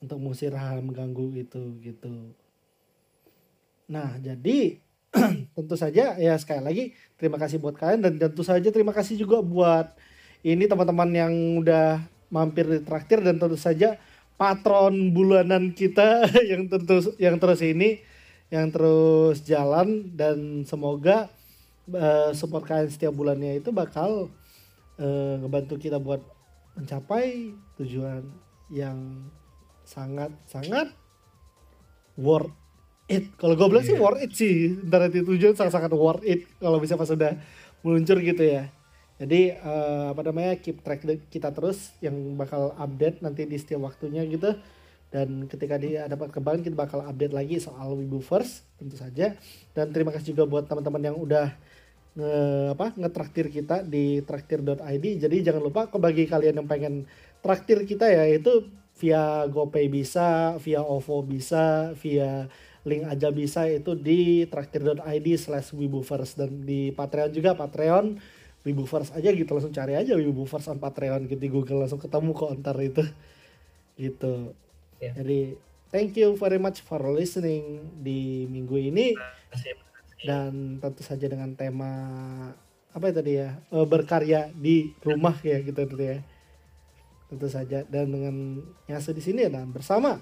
[0.00, 2.32] untuk mengusir hal mengganggu itu gitu
[3.86, 4.80] nah jadi
[5.56, 6.84] tentu saja ya sekali lagi
[7.20, 9.92] terima kasih buat kalian dan tentu saja terima kasih juga buat
[10.46, 13.98] ini teman-teman yang udah mampir di traktir dan tentu saja
[14.38, 17.98] patron bulanan kita yang tentu yang terus ini
[18.46, 21.26] yang terus jalan dan semoga
[21.90, 24.30] uh, support kalian setiap bulannya itu bakal
[25.02, 26.22] uh, ngebantu kita buat
[26.78, 28.22] mencapai tujuan
[28.70, 29.26] yang
[29.82, 30.94] sangat sangat
[32.14, 32.54] worth
[33.10, 33.34] it.
[33.38, 33.90] Kalau gue bilang yeah.
[33.90, 34.02] sih iya.
[34.02, 34.54] worth it sih.
[34.86, 37.34] Ntar nanti tujuan sangat sangat worth it kalau bisa pas udah
[37.82, 38.70] meluncur gitu ya.
[39.16, 41.00] Jadi uh, apa namanya keep track
[41.32, 44.52] kita terus yang bakal update nanti di setiap waktunya gitu.
[45.08, 49.32] Dan ketika dia dapat kembang kita bakal update lagi soal Wibu First tentu saja.
[49.72, 51.48] Dan terima kasih juga buat teman-teman yang udah
[52.16, 52.36] nge
[52.72, 55.04] apa ngetraktir kita di traktir.id.
[55.20, 57.08] Jadi jangan lupa bagi kalian yang pengen
[57.40, 62.48] traktir kita ya itu via GoPay bisa, via OVO bisa, via
[62.86, 68.16] link aja bisa itu di traktir.id slash wibufers dan di Patreon juga Patreon
[68.66, 72.50] Wibuverse aja gitu langsung cari aja Wibuverse on Patreon gitu di Google langsung ketemu kok
[72.58, 73.06] ntar itu.
[73.96, 74.52] Gitu.
[75.00, 75.16] Yeah.
[75.16, 75.56] jadi
[75.88, 79.16] thank you very much for listening di minggu ini.
[80.20, 81.92] Dan tentu saja dengan tema
[82.92, 86.18] apa ya tadi ya berkarya di rumah ya gitu tadi ya
[87.32, 87.88] tentu saja.
[87.88, 90.20] Dan dengan nyasa di sini dan bersama.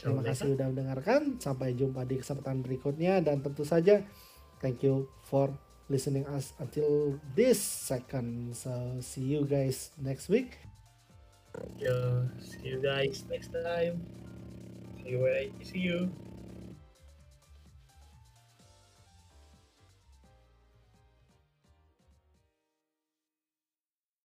[0.00, 1.36] Terima kasih sudah mendengarkan.
[1.36, 3.20] Sampai jumpa di kesempatan berikutnya.
[3.20, 4.00] Dan tentu saja
[4.64, 5.52] thank you for
[5.90, 8.56] listening us until this second.
[8.56, 10.62] So see you guys next week.
[11.76, 14.06] Yeah, see you guys next time.
[15.02, 15.26] See you.
[15.66, 16.14] See you.